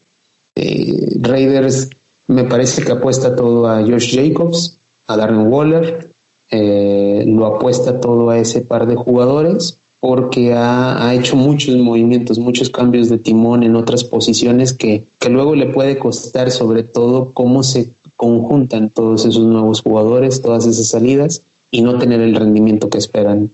eh, 0.56 1.18
Raiders 1.20 1.90
me 2.28 2.44
parece 2.44 2.84
que 2.84 2.92
apuesta 2.92 3.36
todo 3.36 3.68
a 3.68 3.82
Josh 3.82 4.16
Jacobs, 4.16 4.78
a 5.08 5.18
Darren 5.18 5.52
Waller, 5.52 6.10
eh, 6.52 7.24
lo 7.28 7.48
apuesta 7.48 8.00
todo 8.00 8.30
a 8.30 8.38
ese 8.38 8.62
par 8.62 8.86
de 8.86 8.96
jugadores 8.96 9.81
porque 10.02 10.52
ha, 10.56 11.14
hecho 11.14 11.36
muchos 11.36 11.78
movimientos, 11.78 12.40
muchos 12.40 12.72
cambios 12.72 13.08
de 13.08 13.20
timón 13.20 13.62
en 13.62 13.76
otras 13.76 14.04
posiciones 14.04 14.74
que, 14.74 15.06
que 15.20 15.30
luego 15.30 15.54
le 15.54 15.68
puede 15.68 16.00
costar 16.00 16.50
sobre 16.50 16.82
todo 16.82 17.34
cómo 17.34 17.62
se 17.62 17.94
conjuntan 18.16 18.90
todos 18.90 19.28
esos 19.28 19.46
nuevos 19.46 19.82
jugadores, 19.82 20.42
todas 20.42 20.66
esas 20.66 20.88
salidas 20.88 21.44
y 21.70 21.84
no 21.84 22.00
tener 22.00 22.20
el 22.20 22.34
rendimiento 22.34 22.90
que 22.90 22.98
esperan. 22.98 23.52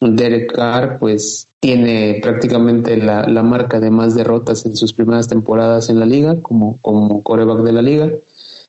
Derek 0.00 0.54
Carr 0.54 0.98
pues 0.98 1.46
tiene 1.60 2.20
prácticamente 2.22 2.96
la, 2.96 3.28
la, 3.28 3.42
marca 3.42 3.78
de 3.78 3.90
más 3.90 4.14
derrotas 4.14 4.64
en 4.64 4.74
sus 4.74 4.94
primeras 4.94 5.28
temporadas 5.28 5.90
en 5.90 6.00
la 6.00 6.06
liga 6.06 6.40
como, 6.40 6.78
como 6.80 7.22
coreback 7.22 7.60
de 7.64 7.72
la 7.72 7.82
liga. 7.82 8.10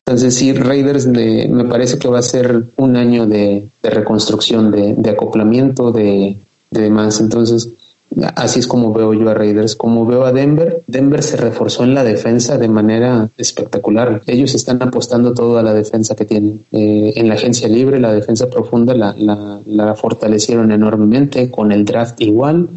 Entonces 0.05 0.35
sí, 0.35 0.51
Raiders 0.51 1.07
me 1.07 1.63
parece 1.69 1.97
que 1.97 2.09
va 2.09 2.19
a 2.19 2.21
ser 2.21 2.65
un 2.75 2.97
año 2.97 3.25
de, 3.25 3.69
de 3.81 3.89
reconstrucción, 3.89 4.71
de, 4.71 4.93
de 4.95 5.09
acoplamiento, 5.09 5.93
de, 5.93 6.37
demás. 6.81 7.19
Entonces, 7.19 7.69
así 8.35 8.59
es 8.59 8.67
como 8.67 8.93
veo 8.93 9.13
yo 9.13 9.29
a 9.29 9.33
Raiders. 9.33 9.75
Como 9.75 10.05
veo 10.05 10.25
a 10.25 10.31
Denver, 10.31 10.83
Denver 10.87 11.23
se 11.23 11.37
reforzó 11.37 11.83
en 11.83 11.93
la 11.93 12.03
defensa 12.03 12.57
de 12.57 12.67
manera 12.67 13.29
espectacular. 13.37 14.21
Ellos 14.27 14.53
están 14.53 14.81
apostando 14.81 15.33
todo 15.33 15.57
a 15.57 15.63
la 15.63 15.73
defensa 15.73 16.15
que 16.15 16.25
tienen. 16.25 16.65
Eh, 16.71 17.13
en 17.15 17.27
la 17.27 17.35
agencia 17.35 17.67
libre, 17.67 17.99
la 17.99 18.13
defensa 18.13 18.49
profunda 18.49 18.93
la, 18.93 19.15
la, 19.17 19.59
la 19.65 19.95
fortalecieron 19.95 20.71
enormemente, 20.71 21.49
con 21.49 21.71
el 21.71 21.85
draft 21.85 22.21
igual. 22.21 22.69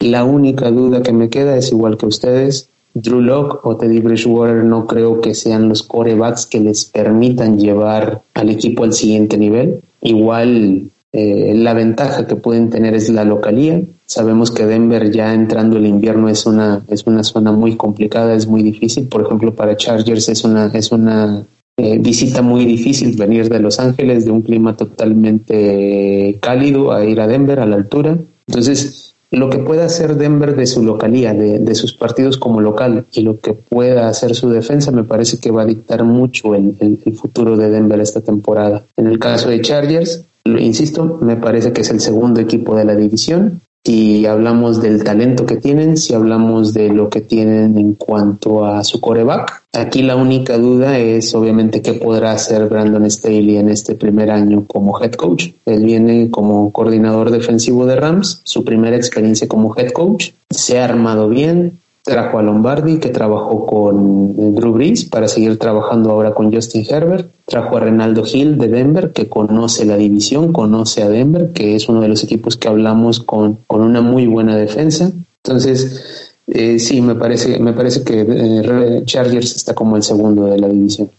La 0.00 0.24
única 0.24 0.70
duda 0.70 1.02
que 1.02 1.12
me 1.12 1.28
queda 1.28 1.56
es 1.56 1.70
igual 1.70 1.96
que 1.96 2.06
ustedes. 2.06 2.68
Drew 2.94 3.22
Locke 3.22 3.60
o 3.62 3.76
Teddy 3.76 4.00
Bridgewater 4.00 4.64
no 4.64 4.86
creo 4.86 5.20
que 5.20 5.34
sean 5.34 5.68
los 5.68 5.82
corebacks 5.82 6.46
que 6.46 6.60
les 6.60 6.84
permitan 6.84 7.58
llevar 7.58 8.20
al 8.34 8.50
equipo 8.50 8.84
al 8.84 8.92
siguiente 8.92 9.38
nivel. 9.38 9.80
Igual 10.02 10.90
eh, 11.14 11.52
la 11.54 11.74
ventaja 11.74 12.26
que 12.26 12.36
pueden 12.36 12.70
tener 12.70 12.94
es 12.94 13.10
la 13.10 13.24
localía. 13.24 13.82
Sabemos 14.06 14.50
que 14.50 14.64
Denver 14.64 15.10
ya 15.10 15.34
entrando 15.34 15.76
el 15.76 15.86
invierno 15.86 16.28
es 16.30 16.46
una, 16.46 16.82
es 16.88 17.06
una 17.06 17.22
zona 17.22 17.52
muy 17.52 17.76
complicada, 17.76 18.34
es 18.34 18.46
muy 18.46 18.62
difícil. 18.62 19.08
Por 19.08 19.22
ejemplo, 19.22 19.54
para 19.54 19.76
Chargers 19.76 20.30
es 20.30 20.42
una, 20.44 20.66
es 20.72 20.90
una 20.90 21.44
eh, 21.76 21.98
visita 21.98 22.40
muy 22.40 22.64
difícil 22.64 23.14
venir 23.16 23.50
de 23.50 23.60
Los 23.60 23.78
Ángeles, 23.78 24.24
de 24.24 24.30
un 24.30 24.40
clima 24.40 24.74
totalmente 24.74 26.38
cálido, 26.40 26.92
a 26.92 27.04
ir 27.04 27.20
a 27.20 27.26
Denver 27.26 27.60
a 27.60 27.66
la 27.66 27.76
altura. 27.76 28.16
Entonces, 28.46 29.14
lo 29.30 29.50
que 29.50 29.58
pueda 29.58 29.84
hacer 29.84 30.16
Denver 30.16 30.56
de 30.56 30.66
su 30.66 30.82
localía, 30.82 31.34
de, 31.34 31.58
de, 31.58 31.74
sus 31.74 31.92
partidos 31.92 32.38
como 32.38 32.60
local 32.60 33.04
y 33.12 33.20
lo 33.20 33.38
que 33.38 33.52
pueda 33.52 34.08
hacer 34.08 34.34
su 34.34 34.48
defensa, 34.48 34.90
me 34.90 35.04
parece 35.04 35.38
que 35.38 35.50
va 35.50 35.62
a 35.62 35.66
dictar 35.66 36.04
mucho 36.04 36.54
el, 36.54 36.76
el 36.80 37.14
futuro 37.16 37.56
de 37.56 37.68
Denver 37.68 38.00
esta 38.00 38.20
temporada. 38.22 38.84
En 38.96 39.06
el 39.06 39.18
caso 39.18 39.48
de 39.48 39.60
Chargers, 39.62 40.24
Insisto, 40.44 41.18
me 41.20 41.36
parece 41.36 41.72
que 41.72 41.82
es 41.82 41.90
el 41.90 42.00
segundo 42.00 42.40
equipo 42.40 42.76
de 42.76 42.84
la 42.84 42.94
división. 42.96 43.60
Si 43.84 44.26
hablamos 44.26 44.80
del 44.80 45.02
talento 45.02 45.44
que 45.44 45.56
tienen, 45.56 45.96
si 45.96 46.14
hablamos 46.14 46.72
de 46.72 46.88
lo 46.88 47.10
que 47.10 47.20
tienen 47.20 47.76
en 47.76 47.94
cuanto 47.94 48.64
a 48.64 48.84
su 48.84 49.00
coreback, 49.00 49.64
aquí 49.72 50.02
la 50.02 50.14
única 50.14 50.56
duda 50.56 51.00
es 51.00 51.34
obviamente 51.34 51.82
qué 51.82 51.94
podrá 51.94 52.30
hacer 52.30 52.68
Brandon 52.68 53.10
Staley 53.10 53.56
en 53.56 53.70
este 53.70 53.96
primer 53.96 54.30
año 54.30 54.64
como 54.68 55.02
head 55.02 55.14
coach. 55.14 55.48
Él 55.66 55.84
viene 55.84 56.30
como 56.30 56.70
coordinador 56.70 57.32
defensivo 57.32 57.84
de 57.84 57.96
Rams, 57.96 58.40
su 58.44 58.64
primera 58.64 58.96
experiencia 58.96 59.48
como 59.48 59.74
head 59.76 59.90
coach, 59.90 60.30
se 60.48 60.78
ha 60.78 60.84
armado 60.84 61.28
bien, 61.28 61.80
trajo 62.02 62.38
a 62.38 62.42
Lombardi, 62.42 62.98
que 62.98 63.10
trabajó 63.10 63.66
con 63.66 64.54
Drew 64.54 64.72
Brees 64.72 65.04
para 65.04 65.28
seguir 65.28 65.58
trabajando 65.58 66.10
ahora 66.10 66.34
con 66.34 66.52
Justin 66.52 66.84
Herbert. 66.88 67.30
Trajo 67.46 67.76
a 67.76 67.80
Renaldo 67.80 68.24
Hill 68.30 68.58
de 68.58 68.68
Denver, 68.68 69.12
que 69.12 69.28
conoce 69.28 69.84
la 69.84 69.96
división, 69.96 70.52
conoce 70.52 71.02
a 71.02 71.08
Denver, 71.08 71.52
que 71.52 71.76
es 71.76 71.88
uno 71.88 72.00
de 72.00 72.08
los 72.08 72.24
equipos 72.24 72.56
que 72.56 72.68
hablamos 72.68 73.20
con, 73.20 73.58
con 73.66 73.82
una 73.82 74.00
muy 74.00 74.26
buena 74.26 74.56
defensa. 74.56 75.12
Entonces, 75.44 76.32
eh, 76.48 76.78
sí, 76.78 77.00
me 77.00 77.14
parece, 77.14 77.58
me 77.60 77.72
parece 77.72 78.02
que 78.02 78.26
eh, 78.28 79.02
Chargers 79.04 79.56
está 79.56 79.74
como 79.74 79.96
el 79.96 80.02
segundo 80.02 80.46
de 80.46 80.58
la 80.58 80.68
división. 80.68 81.10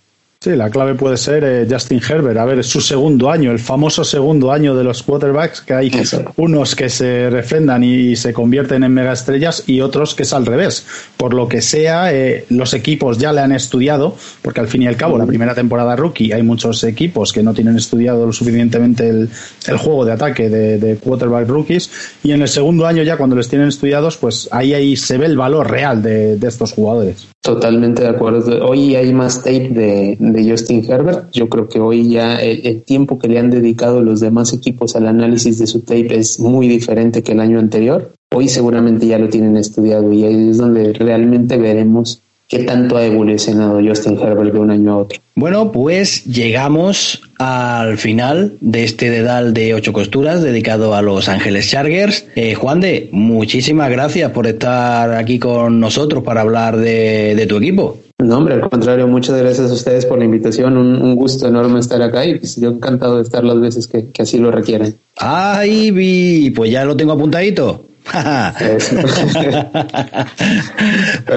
Sí, 0.44 0.58
la 0.58 0.70
clave 0.70 0.96
puede 0.96 1.16
ser 1.16 1.46
eh, 1.46 1.66
Justin 1.72 2.02
Herbert. 2.06 2.38
A 2.38 2.44
ver, 2.44 2.60
es 2.60 2.68
su 2.68 2.82
segundo 2.82 3.32
año, 3.32 3.50
el 3.50 3.60
famoso 3.60 4.04
segundo 4.04 4.52
año 4.52 4.76
de 4.76 4.84
los 4.84 5.02
quarterbacks, 5.02 5.62
que 5.62 5.74
hay 5.74 5.90
unos 6.36 6.76
que 6.76 6.90
se 6.90 7.30
refrendan 7.30 7.82
y 7.82 8.18
se 8.18 8.34
convierten 8.34 8.84
en 8.84 8.94
mega 8.94 9.14
estrellas 9.14 9.64
y 9.68 9.80
otros 9.80 10.14
que 10.14 10.24
es 10.24 10.34
al 10.34 10.46
revés. 10.46 10.86
Por 11.16 11.34
lo 11.34 11.48
que 11.48 11.62
sea, 11.62 12.14
eh, 12.14 12.44
los 12.50 12.74
equipos 12.74 13.18
ya 13.20 13.32
le 13.32 13.40
han 13.40 13.54
estudiado, 13.54 14.18
porque 14.42 14.60
al 14.60 14.68
fin 14.68 14.82
y 14.82 14.88
al 14.88 14.98
cabo, 14.98 15.18
la 15.18 15.26
primera 15.26 15.56
temporada 15.56 15.96
rookie, 15.96 16.34
hay 16.34 16.44
muchos 16.44 16.84
equipos 16.84 17.32
que 17.32 17.42
no 17.42 17.54
tienen 17.54 17.78
estudiado 17.78 18.26
lo 18.26 18.34
suficientemente 18.34 19.08
el, 19.08 19.30
juego 19.78 20.04
de 20.04 20.12
ataque 20.12 20.50
de, 20.50 20.98
quarterback 20.98 21.48
rookies, 21.48 21.90
y 22.22 22.34
en 22.34 22.42
el 22.42 22.50
segundo 22.50 22.86
año 22.86 23.02
ya 23.02 23.16
cuando 23.16 23.38
les 23.38 23.48
tienen 23.48 23.70
estudiados, 23.70 24.18
pues 24.18 24.50
ahí, 24.52 24.74
ahí 24.74 24.98
se 24.98 25.18
ve 25.18 25.26
el 25.26 25.38
valor 25.38 25.72
real 25.72 26.04
de, 26.04 26.36
de 26.36 26.48
estos 26.50 26.74
jugadores. 26.74 27.28
Totalmente 27.44 28.04
de 28.04 28.08
acuerdo. 28.08 28.66
Hoy 28.66 28.96
hay 28.96 29.12
más 29.12 29.40
tape 29.40 29.68
de, 29.68 30.18
de 30.34 30.50
Justin 30.50 30.84
Herbert. 30.90 31.32
Yo 31.32 31.50
creo 31.50 31.70
que 31.70 31.80
hoy 31.80 32.10
ya 32.10 32.36
el, 32.36 32.82
tiempo 32.84 33.20
que 33.20 33.28
le 33.28 33.40
han 33.40 33.50
dedicado 33.50 34.02
los 34.02 34.20
demás 34.20 34.54
equipos 34.54 34.96
al 34.96 35.08
análisis 35.08 35.60
de 35.60 35.68
su 35.68 35.82
tape 35.82 36.18
es 36.18 36.40
muy 36.40 36.68
diferente 36.68 37.24
que 37.24 37.32
el 37.32 37.40
año 37.40 37.60
anterior. 37.60 38.14
Hoy 38.34 38.48
seguramente 38.50 39.08
ya 39.08 39.20
lo 39.20 39.30
tienen 39.30 39.58
estudiado 39.58 40.12
y 40.12 40.24
ahí 40.24 40.50
es 40.50 40.58
donde 40.58 40.94
realmente 40.94 41.58
veremos 41.58 42.20
qué 42.48 42.60
tanto 42.64 42.98
ha 42.98 43.06
evolucionado 43.06 43.80
Justin 43.84 44.20
Herbert 44.20 44.54
de 44.54 44.60
un 44.60 44.72
año 44.72 44.94
a 44.94 44.98
otro. 44.98 45.20
Bueno, 45.36 45.72
pues 45.72 46.26
llegamos 46.26 47.22
al 47.40 47.98
final 47.98 48.54
de 48.62 48.84
este 48.84 49.10
dedal 49.10 49.54
de 49.54 49.74
ocho 49.74 49.92
costuras 49.92 50.44
dedicado 50.44 50.94
a 50.94 51.02
Los 51.02 51.28
Ángeles 51.28 51.70
Chargers. 51.70 52.28
Eh, 52.36 52.54
Juan 52.54 52.80
de, 52.80 53.10
muchísimas 53.12 53.90
gracias 53.90 54.32
por 54.32 54.46
estar 54.46 55.12
aquí 55.16 55.40
con 55.40 55.80
nosotros 55.80 56.24
para 56.24 56.42
hablar 56.42 56.78
de, 56.78 57.46
tu 57.50 57.58
equipo. 57.58 57.98
No, 58.20 58.38
hombre, 58.38 58.56
al 58.56 58.70
contrario, 58.70 59.08
muchas 59.08 59.38
gracias 59.38 59.70
a 59.70 59.74
ustedes 59.74 60.06
por 60.06 60.20
la 60.20 60.26
invitación. 60.26 60.78
Un, 60.78 61.16
gusto 61.16 61.48
enorme 61.48 61.80
estar 61.80 62.02
acá 62.02 62.26
y 62.26 62.38
pues 62.38 62.56
yo 62.56 62.70
encantado 62.70 63.18
de 63.18 63.24
estar 63.24 63.44
las 63.44 63.60
veces 63.60 63.88
que, 63.88 64.12
que 64.12 64.22
así 64.22 64.38
lo 64.38 64.52
requieren. 64.52 64.96
Ay, 65.18 66.52
pues 66.56 66.72
ya 66.72 66.86
lo 66.86 66.96
tengo 66.96 67.14
apuntadito. 67.14 67.86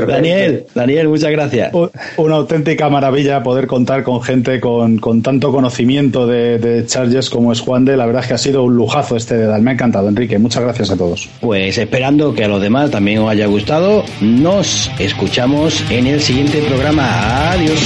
Daniel, 0.09 0.67
Daniel, 0.75 1.09
muchas 1.09 1.31
gracias. 1.31 1.73
Una 2.17 2.37
auténtica 2.37 2.89
maravilla 2.89 3.43
poder 3.43 3.67
contar 3.67 4.03
con 4.03 4.23
gente 4.23 4.61
con, 4.61 5.01
tanto 5.23 5.53
conocimiento 5.53 6.27
de, 6.27 6.85
Chargers 6.87 7.31
como 7.31 7.53
es 7.53 7.61
Juan 7.61 7.85
de. 7.85 7.97
La 7.97 8.07
verdad 8.07 8.23
es 8.23 8.29
que 8.29 8.35
ha 8.35 8.39
sido 8.39 8.64
un 8.64 8.75
lujazo 8.77 9.17
este 9.17 9.37
dedal. 9.37 9.62
Me 9.62 9.71
ha 9.71 9.75
encantado, 9.75 10.09
Enrique. 10.09 10.39
Muchas 10.39 10.62
gracias 10.62 10.91
a 10.91 10.97
todos. 10.97 11.29
Pues 11.41 11.79
esperando 11.79 12.35
que 12.35 12.45
a 12.45 12.49
los 12.49 12.61
demás 12.61 12.91
también 12.91 13.19
os 13.21 13.31
haya 13.31 13.47
gustado, 13.47 14.05
nos 14.21 14.91
escuchamos 14.99 15.83
en 15.91 16.07
el 16.07 16.21
siguiente 16.21 16.62
programa. 16.62 17.53
Adiós. 17.53 17.81